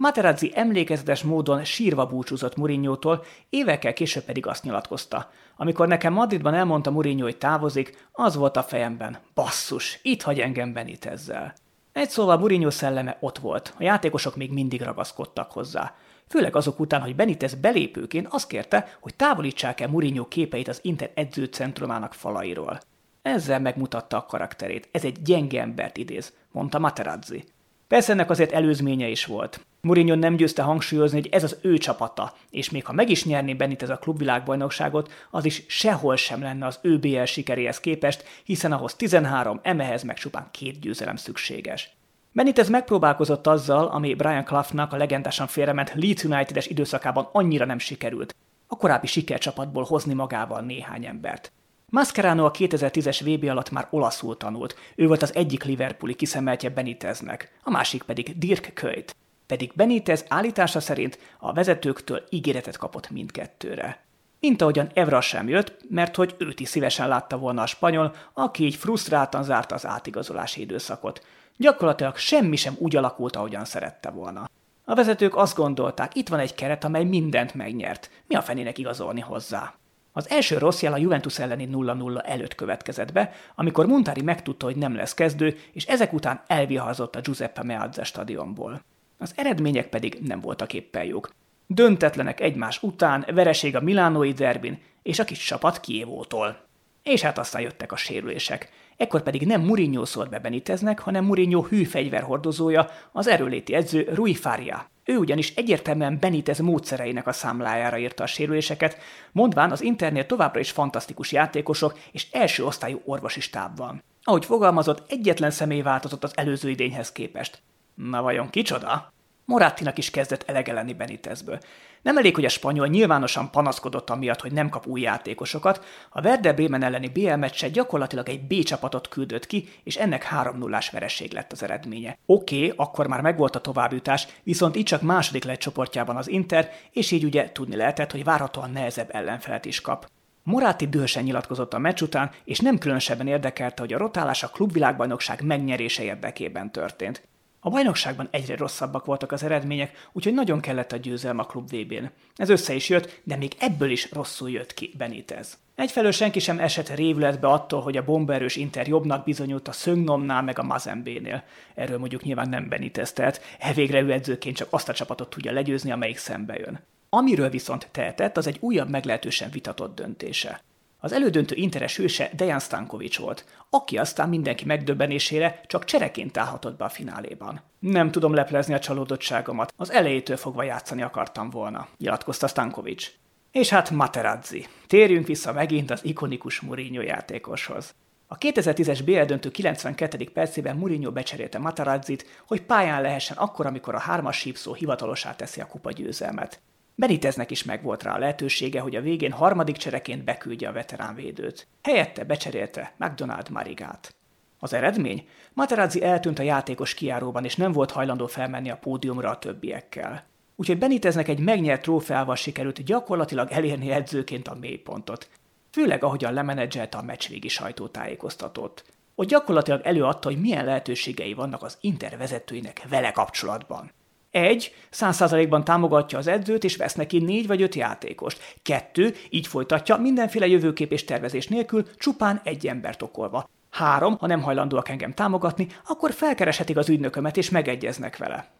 Materazzi 0.00 0.52
emlékezetes 0.54 1.22
módon 1.22 1.64
sírva 1.64 2.06
búcsúzott 2.06 2.56
Mourinho-tól, 2.56 3.24
évekkel 3.48 3.92
később 3.92 4.22
pedig 4.22 4.46
azt 4.46 4.62
nyilatkozta. 4.62 5.30
Amikor 5.56 5.88
nekem 5.88 6.12
Madridban 6.12 6.54
elmondta 6.54 6.90
Mourinho, 6.90 7.22
hogy 7.22 7.36
távozik, 7.36 8.08
az 8.12 8.34
volt 8.36 8.56
a 8.56 8.62
fejemben. 8.62 9.18
Basszus, 9.34 9.98
itt 10.02 10.22
hagy 10.22 10.38
engem 10.38 10.76
ezzel. 11.00 11.54
Egy 11.92 12.10
szóval 12.10 12.38
Mourinho 12.38 12.70
szelleme 12.70 13.16
ott 13.20 13.38
volt, 13.38 13.74
a 13.78 13.82
játékosok 13.82 14.36
még 14.36 14.52
mindig 14.52 14.82
ragaszkodtak 14.82 15.52
hozzá. 15.52 15.94
Főleg 16.28 16.56
azok 16.56 16.80
után, 16.80 17.00
hogy 17.00 17.16
Benitez 17.16 17.54
belépőként 17.54 18.26
azt 18.30 18.46
kérte, 18.48 18.96
hogy 19.00 19.14
távolítsák 19.14 19.80
el 19.80 19.88
Mourinho 19.88 20.28
képeit 20.28 20.68
az 20.68 20.78
Inter 20.82 21.10
edzőcentrumának 21.14 22.14
falairól. 22.14 22.80
Ezzel 23.22 23.60
megmutatta 23.60 24.16
a 24.16 24.26
karakterét. 24.26 24.88
Ez 24.92 25.04
egy 25.04 25.22
gyenge 25.22 25.60
embert 25.60 25.96
idéz, 25.96 26.32
mondta 26.52 26.78
Materazzi. 26.78 27.44
Persze 27.90 28.12
ennek 28.12 28.30
azért 28.30 28.52
előzménye 28.52 29.08
is 29.08 29.24
volt. 29.24 29.66
Mourinho 29.80 30.14
nem 30.14 30.36
győzte 30.36 30.62
hangsúlyozni, 30.62 31.20
hogy 31.20 31.28
ez 31.32 31.42
az 31.44 31.58
ő 31.62 31.78
csapata, 31.78 32.34
és 32.50 32.70
még 32.70 32.84
ha 32.84 32.92
meg 32.92 33.10
is 33.10 33.24
nyerné 33.24 33.54
Benit 33.54 33.82
ez 33.82 33.90
a 33.90 33.96
klubvilágbajnokságot, 33.96 35.12
az 35.30 35.44
is 35.44 35.64
sehol 35.66 36.16
sem 36.16 36.40
lenne 36.40 36.66
az 36.66 36.78
ő 36.82 36.98
BL 36.98 37.24
sikeréhez 37.24 37.80
képest, 37.80 38.24
hiszen 38.44 38.72
ahhoz 38.72 38.94
13, 38.94 39.60
emehez 39.62 40.02
meg 40.02 40.16
csupán 40.16 40.48
két 40.50 40.80
győzelem 40.80 41.16
szükséges. 41.16 41.96
Benitez 42.32 42.68
megpróbálkozott 42.68 43.46
azzal, 43.46 43.86
ami 43.86 44.14
Brian 44.14 44.44
Cloughnak 44.44 44.92
a 44.92 44.96
legendásan 44.96 45.46
félrement 45.46 45.92
Leeds 45.94 46.24
United-es 46.24 46.66
időszakában 46.66 47.28
annyira 47.32 47.64
nem 47.64 47.78
sikerült, 47.78 48.34
a 48.66 48.76
korábbi 48.76 49.06
sikercsapatból 49.06 49.84
hozni 49.84 50.14
magával 50.14 50.60
néhány 50.60 51.06
embert. 51.06 51.52
Mascherano 51.90 52.44
a 52.44 52.50
2010-es 52.50 53.20
VB 53.24 53.48
alatt 53.48 53.70
már 53.70 53.86
olaszul 53.90 54.36
tanult, 54.36 54.76
ő 54.94 55.06
volt 55.06 55.22
az 55.22 55.34
egyik 55.34 55.64
Liverpooli 55.64 56.14
kiszemeltje 56.14 56.68
Beniteznek, 56.68 57.52
a 57.62 57.70
másik 57.70 58.02
pedig 58.02 58.38
Dirk 58.38 58.72
Kuyt. 58.80 59.16
Pedig 59.46 59.72
Benitez 59.74 60.24
állítása 60.28 60.80
szerint 60.80 61.18
a 61.38 61.52
vezetőktől 61.52 62.22
ígéretet 62.28 62.76
kapott 62.76 63.10
mindkettőre. 63.10 64.04
Mint 64.40 64.62
ahogyan 64.62 64.90
Evra 64.94 65.20
sem 65.20 65.48
jött, 65.48 65.76
mert 65.88 66.16
hogy 66.16 66.34
őt 66.38 66.60
is 66.60 66.68
szívesen 66.68 67.08
látta 67.08 67.38
volna 67.38 67.62
a 67.62 67.66
spanyol, 67.66 68.14
aki 68.32 68.64
így 68.64 68.74
frusztráltan 68.74 69.42
zárta 69.42 69.74
az 69.74 69.86
átigazolási 69.86 70.60
időszakot. 70.60 71.26
Gyakorlatilag 71.56 72.16
semmi 72.16 72.56
sem 72.56 72.74
úgy 72.78 72.96
alakult, 72.96 73.36
ahogyan 73.36 73.64
szerette 73.64 74.10
volna. 74.10 74.48
A 74.84 74.94
vezetők 74.94 75.36
azt 75.36 75.56
gondolták, 75.56 76.14
itt 76.14 76.28
van 76.28 76.38
egy 76.38 76.54
keret, 76.54 76.84
amely 76.84 77.04
mindent 77.04 77.54
megnyert. 77.54 78.10
Mi 78.26 78.34
a 78.34 78.42
fenének 78.42 78.78
igazolni 78.78 79.20
hozzá? 79.20 79.74
Az 80.12 80.30
első 80.30 80.58
rossz 80.58 80.82
jel 80.82 80.92
a 80.92 80.96
Juventus 80.96 81.38
elleni 81.38 81.68
0-0 81.72 82.28
előtt 82.28 82.54
következett 82.54 83.12
be, 83.12 83.32
amikor 83.54 83.86
Montari 83.86 84.22
megtudta, 84.22 84.66
hogy 84.66 84.76
nem 84.76 84.94
lesz 84.94 85.14
kezdő, 85.14 85.58
és 85.72 85.84
ezek 85.84 86.12
után 86.12 86.42
elviharzott 86.46 87.16
a 87.16 87.20
Giuseppe 87.20 87.62
Meazza 87.62 88.04
stadionból. 88.04 88.82
Az 89.18 89.32
eredmények 89.36 89.88
pedig 89.88 90.18
nem 90.20 90.40
voltak 90.40 90.72
éppen 90.72 91.04
jók. 91.04 91.30
Döntetlenek 91.66 92.40
egymás 92.40 92.82
után, 92.82 93.26
vereség 93.34 93.76
a 93.76 93.80
Milánói 93.80 94.32
derbin 94.32 94.78
és 95.02 95.18
a 95.18 95.24
kis 95.24 95.44
csapat 95.44 95.80
Kievótól. 95.80 96.68
És 97.02 97.20
hát 97.20 97.38
aztán 97.38 97.62
jöttek 97.62 97.92
a 97.92 97.96
sérülések. 97.96 98.70
Ekkor 99.00 99.22
pedig 99.22 99.46
nem 99.46 99.60
Mourinho 99.60 100.04
szólt 100.04 100.30
be 100.30 100.38
Beniteznek, 100.38 100.98
hanem 100.98 101.24
Mourinho 101.24 101.62
hű 101.62 101.84
fegyverhordozója, 101.84 102.86
az 103.12 103.28
erőléti 103.28 103.74
edző 103.74 104.08
Rui 104.14 104.34
Faria. 104.34 104.86
Ő 105.04 105.16
ugyanis 105.16 105.54
egyértelműen 105.54 106.18
Benitez 106.20 106.58
módszereinek 106.58 107.26
a 107.26 107.32
számlájára 107.32 107.98
írta 107.98 108.22
a 108.22 108.26
sérüléseket, 108.26 108.98
mondván 109.32 109.70
az 109.70 109.82
internet 109.82 110.26
továbbra 110.26 110.60
is 110.60 110.70
fantasztikus 110.70 111.32
játékosok 111.32 111.98
és 112.12 112.30
első 112.30 112.64
osztályú 112.64 113.00
orvosi 113.04 113.40
stáb 113.40 113.76
van. 113.76 114.02
Ahogy 114.22 114.44
fogalmazott, 114.44 115.10
egyetlen 115.10 115.50
személy 115.50 115.82
változott 115.82 116.24
az 116.24 116.36
előző 116.36 116.70
idényhez 116.70 117.12
képest. 117.12 117.62
Na 117.94 118.22
vajon 118.22 118.50
kicsoda? 118.50 119.12
Morattinak 119.50 119.98
is 119.98 120.10
kezdett 120.10 120.42
elege 120.46 120.72
lenni 120.72 120.92
Benitezből. 120.92 121.58
Nem 122.02 122.16
elég, 122.16 122.34
hogy 122.34 122.44
a 122.44 122.48
spanyol 122.48 122.86
nyilvánosan 122.86 123.50
panaszkodott 123.50 124.10
amiatt, 124.10 124.40
hogy 124.40 124.52
nem 124.52 124.68
kap 124.68 124.86
új 124.86 125.00
játékosokat, 125.00 125.84
a 126.10 126.22
Werder 126.22 126.54
Bremen 126.54 126.82
elleni 126.82 127.08
BL 127.08 127.34
meccse 127.34 127.68
gyakorlatilag 127.68 128.28
egy 128.28 128.46
B 128.46 128.62
csapatot 128.62 129.08
küldött 129.08 129.46
ki, 129.46 129.68
és 129.84 129.96
ennek 129.96 130.22
3 130.22 130.58
0 130.58 130.78
vereség 130.92 131.32
lett 131.32 131.52
az 131.52 131.62
eredménye. 131.62 132.18
Oké, 132.26 132.56
okay, 132.56 132.72
akkor 132.76 133.06
már 133.06 133.20
megvolt 133.20 133.56
a 133.56 133.60
továbbjutás, 133.60 134.26
viszont 134.42 134.76
így 134.76 134.84
csak 134.84 135.02
második 135.02 135.44
lett 135.44 135.58
csoportjában 135.58 136.16
az 136.16 136.28
Inter, 136.28 136.70
és 136.90 137.10
így 137.10 137.24
ugye 137.24 137.52
tudni 137.52 137.76
lehetett, 137.76 138.10
hogy 138.10 138.24
várhatóan 138.24 138.70
nehezebb 138.70 139.08
ellenfelet 139.12 139.64
is 139.64 139.80
kap. 139.80 140.10
Moráti 140.42 140.88
dühösen 140.88 141.22
nyilatkozott 141.22 141.74
a 141.74 141.78
meccs 141.78 142.02
után, 142.02 142.30
és 142.44 142.58
nem 142.58 142.78
különösebben 142.78 143.26
érdekelte, 143.26 143.82
hogy 143.82 143.92
a 143.92 143.98
rotálás 143.98 144.42
a 144.42 144.48
klubvilágbajnokság 144.48 145.42
megnyerése 145.42 146.02
érdekében 146.02 146.72
történt. 146.72 147.28
A 147.62 147.70
bajnokságban 147.70 148.28
egyre 148.30 148.56
rosszabbak 148.56 149.04
voltak 149.04 149.32
az 149.32 149.42
eredmények, 149.42 150.08
úgyhogy 150.12 150.34
nagyon 150.34 150.60
kellett 150.60 150.92
a 150.92 150.96
győzelm 150.96 151.38
a 151.38 151.44
klub 151.44 151.70
VB-n. 151.70 152.04
Ez 152.36 152.48
össze 152.48 152.74
is 152.74 152.88
jött, 152.88 153.20
de 153.24 153.36
még 153.36 153.52
ebből 153.58 153.90
is 153.90 154.10
rosszul 154.12 154.50
jött 154.50 154.74
ki 154.74 154.90
Benitez. 154.98 155.58
Egyfelől 155.74 156.10
senki 156.10 156.38
sem 156.38 156.58
esett 156.58 156.94
révületbe 156.94 157.48
attól, 157.48 157.80
hogy 157.80 157.96
a 157.96 158.04
bomberős 158.04 158.56
Inter 158.56 158.88
jobbnak 158.88 159.24
bizonyult 159.24 159.68
a 159.68 159.72
Szöngnomnál 159.72 160.42
meg 160.42 160.58
a 160.58 160.62
Mazembénél. 160.62 161.44
Erről 161.74 161.98
mondjuk 161.98 162.22
nyilván 162.22 162.48
nem 162.48 162.68
Benitez 162.68 163.12
tehet, 163.12 163.42
elvégre 163.58 164.00
ő 164.00 164.12
edzőként 164.12 164.56
csak 164.56 164.68
azt 164.70 164.88
a 164.88 164.92
csapatot 164.92 165.30
tudja 165.30 165.52
legyőzni, 165.52 165.90
amelyik 165.90 166.18
szembe 166.18 166.54
jön. 166.54 166.80
Amiről 167.08 167.48
viszont 167.48 167.88
tehetett, 167.92 168.36
az 168.36 168.46
egy 168.46 168.56
újabb 168.60 168.90
meglehetősen 168.90 169.50
vitatott 169.50 169.94
döntése. 169.94 170.60
Az 171.00 171.12
elődöntő 171.12 171.54
interes 171.54 171.96
hőse 171.96 172.30
Dejan 172.32 172.58
Stankovics 172.58 173.18
volt, 173.18 173.44
aki 173.70 173.98
aztán 173.98 174.28
mindenki 174.28 174.64
megdöbbenésére 174.64 175.60
csak 175.66 175.84
csereként 175.84 176.36
állhatott 176.36 176.76
be 176.76 176.84
a 176.84 176.88
fináléban. 176.88 177.60
Nem 177.78 178.10
tudom 178.10 178.34
leplezni 178.34 178.74
a 178.74 178.78
csalódottságomat, 178.78 179.72
az 179.76 179.90
elejétől 179.90 180.36
fogva 180.36 180.62
játszani 180.62 181.02
akartam 181.02 181.50
volna, 181.50 181.88
nyilatkozta 181.98 182.46
Stankovics. 182.46 183.12
És 183.52 183.68
hát 183.68 183.90
Materazzi. 183.90 184.66
Térjünk 184.86 185.26
vissza 185.26 185.52
megint 185.52 185.90
az 185.90 186.04
ikonikus 186.04 186.60
Mourinho 186.60 187.02
játékoshoz. 187.02 187.94
A 188.26 188.38
2010-es 188.38 189.00
BL 189.04 189.20
döntő 189.20 189.50
92. 189.50 190.30
percében 190.32 190.76
Mourinho 190.76 191.12
becserélte 191.12 191.58
Matarazzit, 191.58 192.26
hogy 192.46 192.62
pályán 192.62 193.02
lehessen 193.02 193.36
akkor, 193.36 193.66
amikor 193.66 193.94
a 193.94 193.98
hármas 193.98 194.36
sípszó 194.36 194.74
hivatalosá 194.74 195.36
teszi 195.36 195.60
a 195.60 195.66
kupa 195.66 195.90
győzelmet. 195.90 196.60
Beniteznek 196.94 197.50
is 197.50 197.64
megvolt 197.64 198.02
rá 198.02 198.14
a 198.14 198.18
lehetősége, 198.18 198.80
hogy 198.80 198.96
a 198.96 199.00
végén 199.00 199.32
harmadik 199.32 199.76
csereként 199.76 200.24
beküldje 200.24 200.68
a 200.68 200.72
veterán 200.72 201.14
védőt. 201.14 201.66
Helyette 201.82 202.24
becserélte 202.24 202.94
McDonald 202.96 203.50
Marigát. 203.50 204.14
Az 204.58 204.72
eredmény? 204.72 205.28
Materazzi 205.52 206.02
eltűnt 206.02 206.38
a 206.38 206.42
játékos 206.42 206.94
kiáróban, 206.94 207.44
és 207.44 207.56
nem 207.56 207.72
volt 207.72 207.90
hajlandó 207.90 208.26
felmenni 208.26 208.70
a 208.70 208.76
pódiumra 208.76 209.30
a 209.30 209.38
többiekkel. 209.38 210.28
Úgyhogy 210.56 210.78
Beniteznek 210.78 211.28
egy 211.28 211.38
megnyert 211.38 211.82
trófeával 211.82 212.36
sikerült 212.36 212.84
gyakorlatilag 212.84 213.50
elérni 213.50 213.90
edzőként 213.90 214.48
a 214.48 214.54
mélypontot. 214.54 215.28
Főleg 215.70 216.04
ahogyan 216.04 216.32
lemenedzselte 216.32 216.98
a 216.98 217.02
meccsvégi 217.02 217.48
sajtótájékoztatót. 217.48 218.84
Ott 219.14 219.28
gyakorlatilag 219.28 219.80
előadta, 219.84 220.28
hogy 220.28 220.40
milyen 220.40 220.64
lehetőségei 220.64 221.34
vannak 221.34 221.62
az 221.62 221.78
Inter 221.80 222.16
vezetőinek 222.16 222.82
vele 222.88 223.12
kapcsolatban. 223.12 223.92
Egy, 224.30 224.74
száz 224.90 225.16
százalékban 225.16 225.64
támogatja 225.64 226.18
az 226.18 226.26
edzőt, 226.26 226.64
és 226.64 226.76
vesz 226.76 226.94
neki 226.94 227.18
négy 227.18 227.46
vagy 227.46 227.62
öt 227.62 227.74
játékost. 227.74 228.56
Kettő, 228.62 229.14
így 229.30 229.46
folytatja, 229.46 229.96
mindenféle 229.96 230.46
jövőkép 230.46 230.92
és 230.92 231.04
tervezés 231.04 231.48
nélkül, 231.48 231.96
csupán 231.96 232.40
egy 232.44 232.66
embert 232.66 233.02
okolva. 233.02 233.48
Három, 233.70 234.16
ha 234.18 234.26
nem 234.26 234.42
hajlandóak 234.42 234.88
engem 234.88 235.14
támogatni, 235.14 235.66
akkor 235.86 236.12
felkereshetik 236.12 236.76
az 236.76 236.88
ügynökömet 236.88 237.36
és 237.36 237.50
megegyeznek 237.50 238.16
vele. 238.16 238.50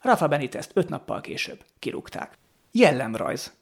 Rafa 0.00 0.28
Benitez 0.28 0.68
öt 0.74 0.88
nappal 0.88 1.20
később. 1.20 1.64
Kirúgták. 1.78 2.38
Jellemrajz. 2.72 3.52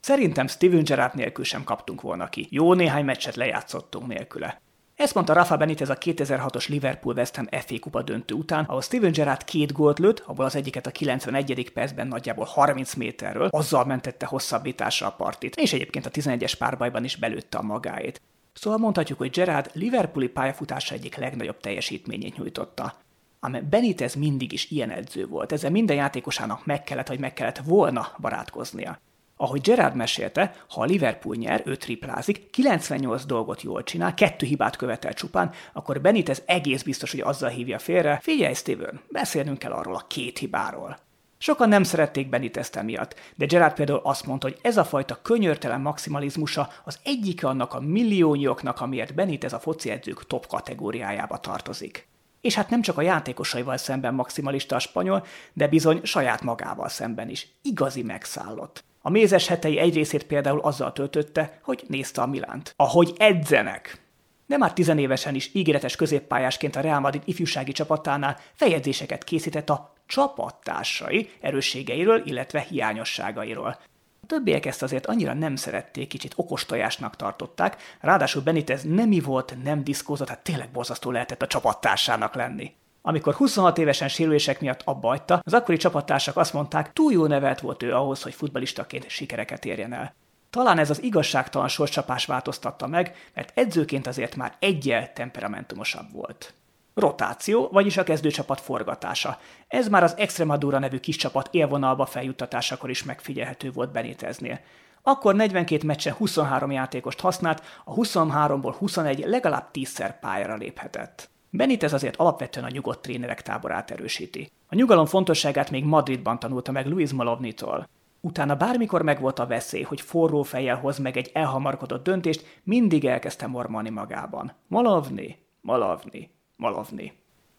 Szerintem 0.00 0.46
Steven 0.46 0.84
Gerrard 0.84 1.14
nélkül 1.14 1.44
sem 1.44 1.64
kaptunk 1.64 2.00
volna 2.00 2.28
ki. 2.28 2.46
Jó 2.50 2.74
néhány 2.74 3.04
meccset 3.04 3.36
lejátszottunk 3.36 4.06
nélküle. 4.06 4.60
Ezt 4.96 5.14
mondta 5.14 5.32
Rafa 5.32 5.56
Benitez 5.56 5.88
a 5.88 5.98
2006-os 5.98 6.68
Liverpool 6.68 7.14
West 7.14 7.36
Ham 7.36 7.46
FA 7.50 7.78
kupa 7.80 8.02
döntő 8.02 8.34
után, 8.34 8.64
ahol 8.64 8.82
Steven 8.82 9.12
Gerrard 9.12 9.44
két 9.44 9.72
gólt 9.72 9.98
lőtt, 9.98 10.22
abból 10.26 10.44
az 10.44 10.56
egyiket 10.56 10.86
a 10.86 10.90
91. 10.90 11.70
percben 11.74 12.06
nagyjából 12.06 12.44
30 12.44 12.94
méterről, 12.94 13.48
azzal 13.50 13.84
mentette 13.84 14.26
hosszabbításra 14.26 15.06
a 15.06 15.10
partit, 15.10 15.56
és 15.56 15.72
egyébként 15.72 16.06
a 16.06 16.10
11-es 16.10 16.52
párbajban 16.58 17.04
is 17.04 17.16
belőtte 17.16 17.58
a 17.58 17.62
magáét. 17.62 18.20
Szóval 18.52 18.78
mondhatjuk, 18.78 19.18
hogy 19.18 19.30
Gerard 19.30 19.70
Liverpooli 19.72 20.28
pályafutása 20.28 20.94
egyik 20.94 21.16
legnagyobb 21.16 21.60
teljesítményét 21.60 22.36
nyújtotta. 22.36 22.94
Ám 23.40 23.66
Benitez 23.70 24.14
mindig 24.14 24.52
is 24.52 24.70
ilyen 24.70 24.90
edző 24.90 25.26
volt, 25.26 25.52
ezzel 25.52 25.70
minden 25.70 25.96
játékosának 25.96 26.66
meg 26.66 26.84
kellett, 26.84 27.08
vagy 27.08 27.20
meg 27.20 27.32
kellett 27.32 27.58
volna 27.58 28.08
barátkoznia. 28.20 28.98
Ahogy 29.36 29.60
Gerard 29.60 29.94
mesélte, 29.94 30.54
ha 30.68 30.80
a 30.80 30.84
Liverpool 30.84 31.36
nyer, 31.36 31.62
ő 31.64 31.76
triplázik, 31.76 32.50
98 32.50 33.24
dolgot 33.24 33.62
jól 33.62 33.82
csinál, 33.82 34.14
kettő 34.14 34.46
hibát 34.46 34.76
követel 34.76 35.12
csupán, 35.12 35.50
akkor 35.72 36.00
Benitez 36.00 36.42
egész 36.46 36.82
biztos, 36.82 37.10
hogy 37.10 37.20
azzal 37.20 37.50
hívja 37.50 37.78
félre, 37.78 38.18
figyelj 38.22 38.54
Steven, 38.54 39.00
beszélnünk 39.08 39.58
kell 39.58 39.72
arról 39.72 39.94
a 39.94 40.04
két 40.08 40.38
hibáról. 40.38 40.98
Sokan 41.38 41.68
nem 41.68 41.82
szerették 41.82 42.28
Benitezt 42.28 42.76
emiatt, 42.76 43.14
de 43.34 43.46
Gerard 43.46 43.74
például 43.74 44.00
azt 44.02 44.26
mondta, 44.26 44.48
hogy 44.48 44.58
ez 44.62 44.76
a 44.76 44.84
fajta 44.84 45.22
könyörtelen 45.22 45.80
maximalizmusa 45.80 46.68
az 46.84 46.98
egyik 47.02 47.44
annak 47.44 47.74
a 47.74 47.80
milliónyoknak, 47.80 48.80
amiért 48.80 49.14
Benitez 49.14 49.52
a 49.52 49.58
foci 49.58 49.90
edzők 49.90 50.26
top 50.26 50.46
kategóriájába 50.46 51.38
tartozik. 51.38 52.06
És 52.40 52.54
hát 52.54 52.70
nem 52.70 52.82
csak 52.82 52.98
a 52.98 53.02
játékosaival 53.02 53.76
szemben 53.76 54.14
maximalista 54.14 54.76
a 54.76 54.78
spanyol, 54.78 55.26
de 55.52 55.68
bizony 55.68 56.00
saját 56.02 56.42
magával 56.42 56.88
szemben 56.88 57.28
is. 57.28 57.48
Igazi 57.62 58.02
megszállott. 58.02 58.84
A 59.06 59.10
mézes 59.10 59.46
hetei 59.46 59.78
egy 59.78 59.94
részét 59.94 60.24
például 60.24 60.60
azzal 60.60 60.92
töltötte, 60.92 61.58
hogy 61.62 61.84
nézte 61.88 62.22
a 62.22 62.26
Milánt. 62.26 62.72
Ahogy 62.76 63.12
edzenek! 63.16 64.02
De 64.46 64.56
már 64.56 64.72
tizenévesen 64.72 65.34
is 65.34 65.50
ígéretes 65.52 65.96
középpályásként 65.96 66.76
a 66.76 66.80
Real 66.80 67.00
Madrid 67.00 67.22
ifjúsági 67.24 67.72
csapatánál 67.72 68.38
feljegyzéseket 68.52 69.24
készített 69.24 69.70
a 69.70 69.94
csapattársai 70.06 71.30
erősségeiről, 71.40 72.22
illetve 72.24 72.60
hiányosságairól. 72.60 73.78
A 74.22 74.26
többiek 74.26 74.66
ezt 74.66 74.82
azért 74.82 75.06
annyira 75.06 75.34
nem 75.34 75.56
szerették, 75.56 76.08
kicsit 76.08 76.32
okostojásnak 76.36 77.16
tartották, 77.16 77.76
ráadásul 78.00 78.42
Benitez 78.42 78.82
nemi 78.82 79.20
volt, 79.20 79.56
nem 79.62 79.84
diszkózott, 79.84 80.28
hát 80.28 80.42
tényleg 80.42 80.70
borzasztó 80.70 81.10
lehetett 81.10 81.42
a 81.42 81.46
csapattársának 81.46 82.34
lenni. 82.34 82.74
Amikor 83.06 83.34
26 83.34 83.78
évesen 83.78 84.08
sérülések 84.08 84.60
miatt 84.60 84.82
abba 84.84 85.08
hagyta, 85.08 85.40
az 85.44 85.54
akkori 85.54 85.76
csapattársak 85.76 86.36
azt 86.36 86.52
mondták, 86.52 86.92
túl 86.92 87.12
jó 87.12 87.26
nevelt 87.26 87.60
volt 87.60 87.82
ő 87.82 87.94
ahhoz, 87.94 88.22
hogy 88.22 88.34
futbalistaként 88.34 89.08
sikereket 89.08 89.64
érjen 89.64 89.92
el. 89.92 90.14
Talán 90.50 90.78
ez 90.78 90.90
az 90.90 91.02
igazságtalan 91.02 91.68
sorscsapás 91.68 92.26
változtatta 92.26 92.86
meg, 92.86 93.14
mert 93.34 93.58
edzőként 93.58 94.06
azért 94.06 94.36
már 94.36 94.54
egyel 94.58 95.12
temperamentumosabb 95.12 96.12
volt. 96.12 96.54
Rotáció, 96.94 97.68
vagyis 97.72 97.96
a 97.96 98.02
kezdőcsapat 98.02 98.60
forgatása. 98.60 99.38
Ez 99.68 99.88
már 99.88 100.02
az 100.02 100.14
Extremadura 100.16 100.78
nevű 100.78 100.98
kis 100.98 101.16
csapat 101.16 101.48
élvonalba 101.50 102.06
feljuttatásakor 102.06 102.90
is 102.90 103.02
megfigyelhető 103.02 103.70
volt 103.70 103.92
Beniteznél. 103.92 104.60
Akkor 105.02 105.34
42 105.34 105.86
meccsen 105.86 106.12
23 106.12 106.70
játékost 106.70 107.20
használt, 107.20 107.62
a 107.84 107.94
23-ból 107.94 108.74
21 108.78 109.24
legalább 109.26 109.68
10-szer 109.72 110.14
pályára 110.20 110.56
léphetett. 110.56 111.32
Benitez 111.56 111.92
azért 111.92 112.16
alapvetően 112.16 112.66
a 112.66 112.70
nyugodt 112.70 113.02
trénerek 113.02 113.42
táborát 113.42 113.90
erősíti. 113.90 114.50
A 114.68 114.74
nyugalom 114.74 115.06
fontosságát 115.06 115.70
még 115.70 115.84
Madridban 115.84 116.38
tanulta 116.38 116.72
meg 116.72 116.86
Luis 116.86 117.12
Malovnitól. 117.12 117.88
Utána 118.20 118.56
bármikor 118.56 119.02
megvolt 119.02 119.38
a 119.38 119.46
veszély, 119.46 119.82
hogy 119.82 120.00
forró 120.00 120.42
fejjel 120.42 120.76
hoz 120.76 120.98
meg 120.98 121.16
egy 121.16 121.30
elhamarkodott 121.32 122.04
döntést, 122.04 122.60
mindig 122.62 123.04
elkezdte 123.04 123.46
mormani 123.46 123.90
magában. 123.90 124.52
Malovni, 124.66 125.38
Malovni, 125.60 126.30
Malovni. 126.56 127.12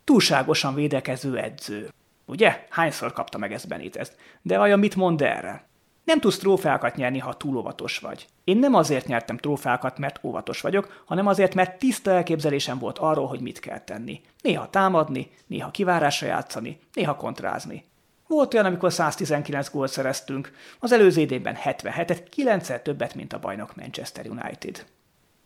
Túlságosan 0.04 0.74
védekező 0.74 1.38
edző. 1.38 1.90
Ugye? 2.26 2.66
Hányszor 2.70 3.14
kapta 3.14 3.38
meg 3.38 3.54
ezt 3.54 3.68
Benitez? 3.68 4.16
De 4.42 4.58
vajon 4.58 4.80
mit 4.80 4.96
mond 4.96 5.22
erre? 5.22 5.68
Nem 6.06 6.20
tudsz 6.20 6.38
trófeákat 6.38 6.96
nyerni, 6.96 7.20
ha 7.20 7.34
túl 7.34 7.58
óvatos 7.58 8.00
vagy. 8.00 8.28
Én 8.44 8.58
nem 8.58 8.74
azért 8.74 9.08
nyertem 9.08 9.38
trófeákat, 9.38 9.98
mert 9.98 10.20
óvatos 10.24 10.62
vagyok, 10.62 11.04
hanem 11.06 11.28
azért, 11.28 11.56
mert 11.56 11.80
tiszta 11.80 12.12
elképzelésem 12.12 12.80
volt 12.80 12.98
arról, 12.98 13.28
hogy 13.28 13.42
mit 13.42 13.60
kell 13.60 13.80
tenni. 13.80 14.22
Néha 14.42 14.70
támadni, 14.70 15.30
néha 15.48 15.72
kivárásra 15.72 16.28
játszani, 16.28 16.80
néha 16.94 17.16
kontrázni. 17.16 17.84
Volt 18.28 18.54
olyan, 18.54 18.66
amikor 18.66 18.94
119 18.94 19.70
gólt 19.70 19.92
szereztünk, 19.92 20.52
az 20.80 20.92
előző 20.92 21.22
idényben 21.22 21.58
77-et, 21.64 22.26
9 22.30 22.82
többet, 22.82 23.16
mint 23.16 23.34
a 23.34 23.40
bajnok 23.40 23.76
Manchester 23.76 24.28
United. 24.28 24.86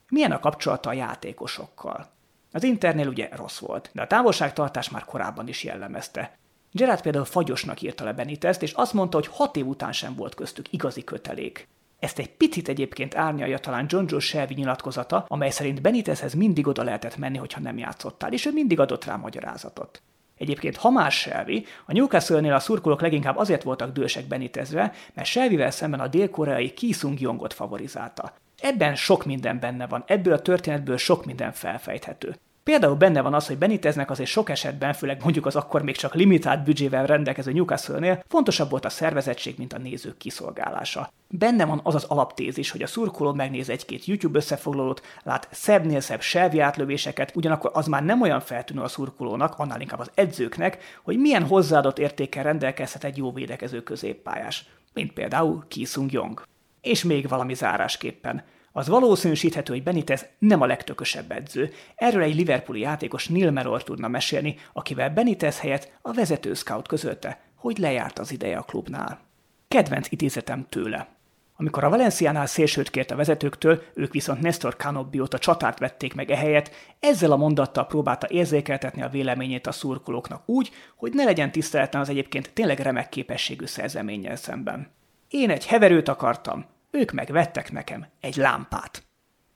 Milyen 0.09 0.31
a 0.31 0.39
kapcsolata 0.39 0.89
a 0.89 0.93
játékosokkal? 0.93 2.07
Az 2.51 2.63
Internél 2.63 3.07
ugye 3.07 3.29
rossz 3.31 3.59
volt, 3.59 3.89
de 3.93 4.01
a 4.01 4.07
távolságtartás 4.07 4.89
már 4.89 5.05
korábban 5.05 5.47
is 5.47 5.63
jellemezte. 5.63 6.37
Gerard 6.71 7.01
például 7.01 7.25
fagyosnak 7.25 7.81
írta 7.81 8.03
le 8.03 8.13
Benitezt, 8.13 8.63
és 8.63 8.71
azt 8.71 8.93
mondta, 8.93 9.17
hogy 9.17 9.27
hat 9.31 9.55
év 9.57 9.67
után 9.67 9.91
sem 9.91 10.15
volt 10.15 10.35
köztük 10.35 10.73
igazi 10.73 11.03
kötelék. 11.03 11.67
Ezt 11.99 12.19
egy 12.19 12.29
picit 12.29 12.67
egyébként 12.67 13.15
árnyalja 13.15 13.59
talán 13.59 13.85
John 13.89 14.05
Joe 14.07 14.19
Shelby 14.19 14.53
nyilatkozata, 14.53 15.25
amely 15.27 15.49
szerint 15.49 15.81
Benitezhez 15.81 16.33
mindig 16.33 16.67
oda 16.67 16.83
lehetett 16.83 17.17
menni, 17.17 17.37
hogyha 17.37 17.59
nem 17.59 17.77
játszottál, 17.77 18.33
és 18.33 18.45
ő 18.45 18.51
mindig 18.51 18.79
adott 18.79 19.05
rá 19.05 19.15
magyarázatot. 19.15 20.01
Egyébként 20.37 20.75
ha 20.75 20.89
más 20.89 21.19
Shelby, 21.19 21.65
a 21.85 21.93
Newcastle-nél 21.93 22.53
a 22.53 22.59
szurkolók 22.59 23.01
leginkább 23.01 23.37
azért 23.37 23.63
voltak 23.63 23.93
dősek 23.93 24.27
Benitezre, 24.27 24.93
mert 25.13 25.27
Shelbyvel 25.27 25.71
szemben 25.71 25.99
a 25.99 26.07
dél-koreai 26.07 26.73
Ki 26.73 26.91
Sung 26.91 27.47
favorizálta. 27.49 28.33
Ebben 28.61 28.95
sok 28.95 29.25
minden 29.25 29.59
benne 29.59 29.87
van, 29.87 30.03
ebből 30.07 30.33
a 30.33 30.41
történetből 30.41 30.97
sok 30.97 31.25
minden 31.25 31.51
felfejthető. 31.51 32.35
Például 32.69 32.95
benne 32.95 33.21
van 33.21 33.33
az, 33.33 33.47
hogy 33.47 33.57
Beniteznek 33.57 34.09
azért 34.09 34.29
sok 34.29 34.49
esetben, 34.49 34.93
főleg 34.93 35.23
mondjuk 35.23 35.45
az 35.45 35.55
akkor 35.55 35.81
még 35.81 35.95
csak 35.95 36.13
limitált 36.13 36.63
büdzsével 36.63 37.05
rendelkező 37.05 37.51
Newcastle-nél 37.51 38.23
fontosabb 38.27 38.69
volt 38.69 38.85
a 38.85 38.89
szervezettség, 38.89 39.55
mint 39.57 39.73
a 39.73 39.77
nézők 39.77 40.17
kiszolgálása. 40.17 41.11
Benne 41.27 41.65
van 41.65 41.79
az 41.83 41.95
az 41.95 42.03
alaptézis, 42.03 42.71
hogy 42.71 42.81
a 42.81 42.87
szurkoló 42.87 43.33
megnéz 43.33 43.69
egy-két 43.69 44.05
YouTube 44.05 44.37
összefoglalót, 44.37 45.01
lát 45.23 45.47
szebbnél 45.51 45.99
szebb 45.99 46.21
selvi 46.21 46.59
átlövéseket, 46.59 47.35
ugyanakkor 47.35 47.71
az 47.73 47.87
már 47.87 48.03
nem 48.03 48.21
olyan 48.21 48.39
feltűnő 48.39 48.81
a 48.81 48.87
szurkolónak, 48.87 49.53
annál 49.57 49.81
inkább 49.81 49.99
az 49.99 50.11
edzőknek, 50.13 50.99
hogy 51.03 51.17
milyen 51.17 51.43
hozzáadott 51.43 51.99
értékkel 51.99 52.43
rendelkezhet 52.43 53.03
egy 53.03 53.17
jó 53.17 53.33
védekező 53.33 53.83
középpályás, 53.83 54.65
mint 54.93 55.13
például 55.13 55.63
Ki 55.67 55.85
Sung 55.85 56.11
Jong. 56.11 56.43
És 56.81 57.03
még 57.03 57.27
valami 57.27 57.53
zárásképpen. 57.53 58.43
Az 58.71 58.87
valószínűsíthető, 58.87 59.73
hogy 59.73 59.83
Benitez 59.83 60.25
nem 60.39 60.61
a 60.61 60.65
legtökösebb 60.65 61.31
edző. 61.31 61.71
Erről 61.95 62.21
egy 62.21 62.35
Liverpooli 62.35 62.79
játékos 62.79 63.27
Neil 63.27 63.51
Meror 63.51 63.83
tudna 63.83 64.07
mesélni, 64.07 64.55
akivel 64.73 65.09
Benitez 65.09 65.59
helyett 65.59 65.91
a 66.01 66.13
vezető 66.13 66.53
scout 66.53 66.87
közölte, 66.87 67.41
hogy 67.55 67.77
lejárt 67.77 68.19
az 68.19 68.31
ideje 68.31 68.57
a 68.57 68.63
klubnál. 68.63 69.19
Kedvenc 69.67 70.11
idézetem 70.11 70.65
tőle. 70.69 71.07
Amikor 71.55 71.83
a 71.83 71.89
Valenciánál 71.89 72.45
szélsőt 72.45 72.89
kért 72.89 73.11
a 73.11 73.15
vezetőktől, 73.15 73.81
ők 73.93 74.13
viszont 74.13 74.41
Nestor 74.41 74.75
Canobbiót 74.75 75.33
a 75.33 75.39
csatárt 75.39 75.79
vették 75.79 76.13
meg 76.13 76.31
ehelyett, 76.31 76.71
ezzel 76.99 77.31
a 77.31 77.37
mondattal 77.37 77.87
próbálta 77.87 78.27
érzékeltetni 78.29 79.01
a 79.01 79.09
véleményét 79.09 79.67
a 79.67 79.71
szurkolóknak 79.71 80.41
úgy, 80.45 80.71
hogy 80.95 81.13
ne 81.13 81.23
legyen 81.23 81.51
tiszteletlen 81.51 82.01
az 82.01 82.09
egyébként 82.09 82.53
tényleg 82.53 82.79
remek 82.79 83.09
képességű 83.09 83.65
szerzeménnyel 83.65 84.35
szemben. 84.35 84.91
Én 85.29 85.49
egy 85.49 85.65
heverőt 85.65 86.07
akartam, 86.07 86.65
ők 86.91 87.11
meg 87.11 87.31
vettek 87.31 87.71
nekem 87.71 88.07
egy 88.19 88.35
lámpát. 88.35 89.03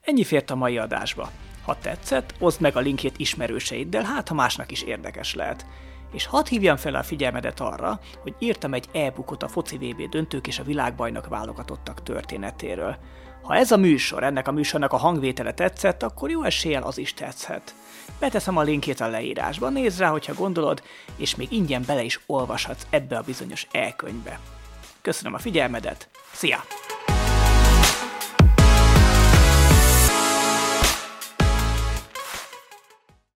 Ennyi 0.02 0.24
fért 0.24 0.50
a 0.50 0.56
mai 0.56 0.78
adásba. 0.78 1.32
Ha 1.66 1.78
tetszett, 1.82 2.34
oszd 2.40 2.62
meg 2.62 2.76
a 2.76 2.80
linkjét 2.80 3.18
ismerőseiddel, 3.18 4.04
hát 4.04 4.28
ha 4.28 4.34
másnak 4.34 4.72
is 4.72 4.82
érdekes 4.82 5.36
lehet. 5.36 5.66
És 6.12 6.26
hadd 6.26 6.48
hívjam 6.48 6.78
fel 6.78 6.96
a 6.96 7.04
figyelmedet 7.04 7.60
arra, 7.60 8.00
hogy 8.22 8.36
írtam 8.40 8.74
egy 8.74 8.90
e-bookot 8.94 9.44
a 9.44 9.48
foci 9.48 9.78
VB 9.78 10.10
döntők 10.10 10.48
és 10.48 10.60
a 10.60 10.64
világbajnok 10.64 11.28
válogatottak 11.28 12.04
történetéről. 12.04 12.98
Ha 13.42 13.56
ez 13.56 13.72
a 13.72 13.78
műsor, 13.78 14.24
ennek 14.24 14.48
a 14.48 14.52
műsornak 14.52 14.94
a 14.94 14.98
hangvétele 14.98 15.54
tetszett, 15.54 16.04
akkor 16.04 16.30
jó 16.30 16.44
eséllyel 16.44 16.84
az 16.84 16.98
is 16.98 17.14
tetszhet. 17.14 17.76
Beteszem 18.20 18.58
a 18.58 18.62
linkjét 18.62 19.00
a 19.00 19.08
leírásba, 19.08 19.70
nézd 19.70 20.00
rá, 20.00 20.10
hogyha 20.10 20.34
gondolod, 20.34 20.84
és 21.16 21.36
még 21.36 21.52
ingyen 21.52 21.84
bele 21.88 22.04
is 22.04 22.20
olvashatsz 22.26 22.88
ebbe 22.90 23.18
a 23.18 23.22
bizonyos 23.22 23.68
e-könyvbe. 23.72 24.40
Köszönöm 25.02 25.34
a 25.34 25.40
figyelmedet, 25.40 26.10
szia! 26.34 26.64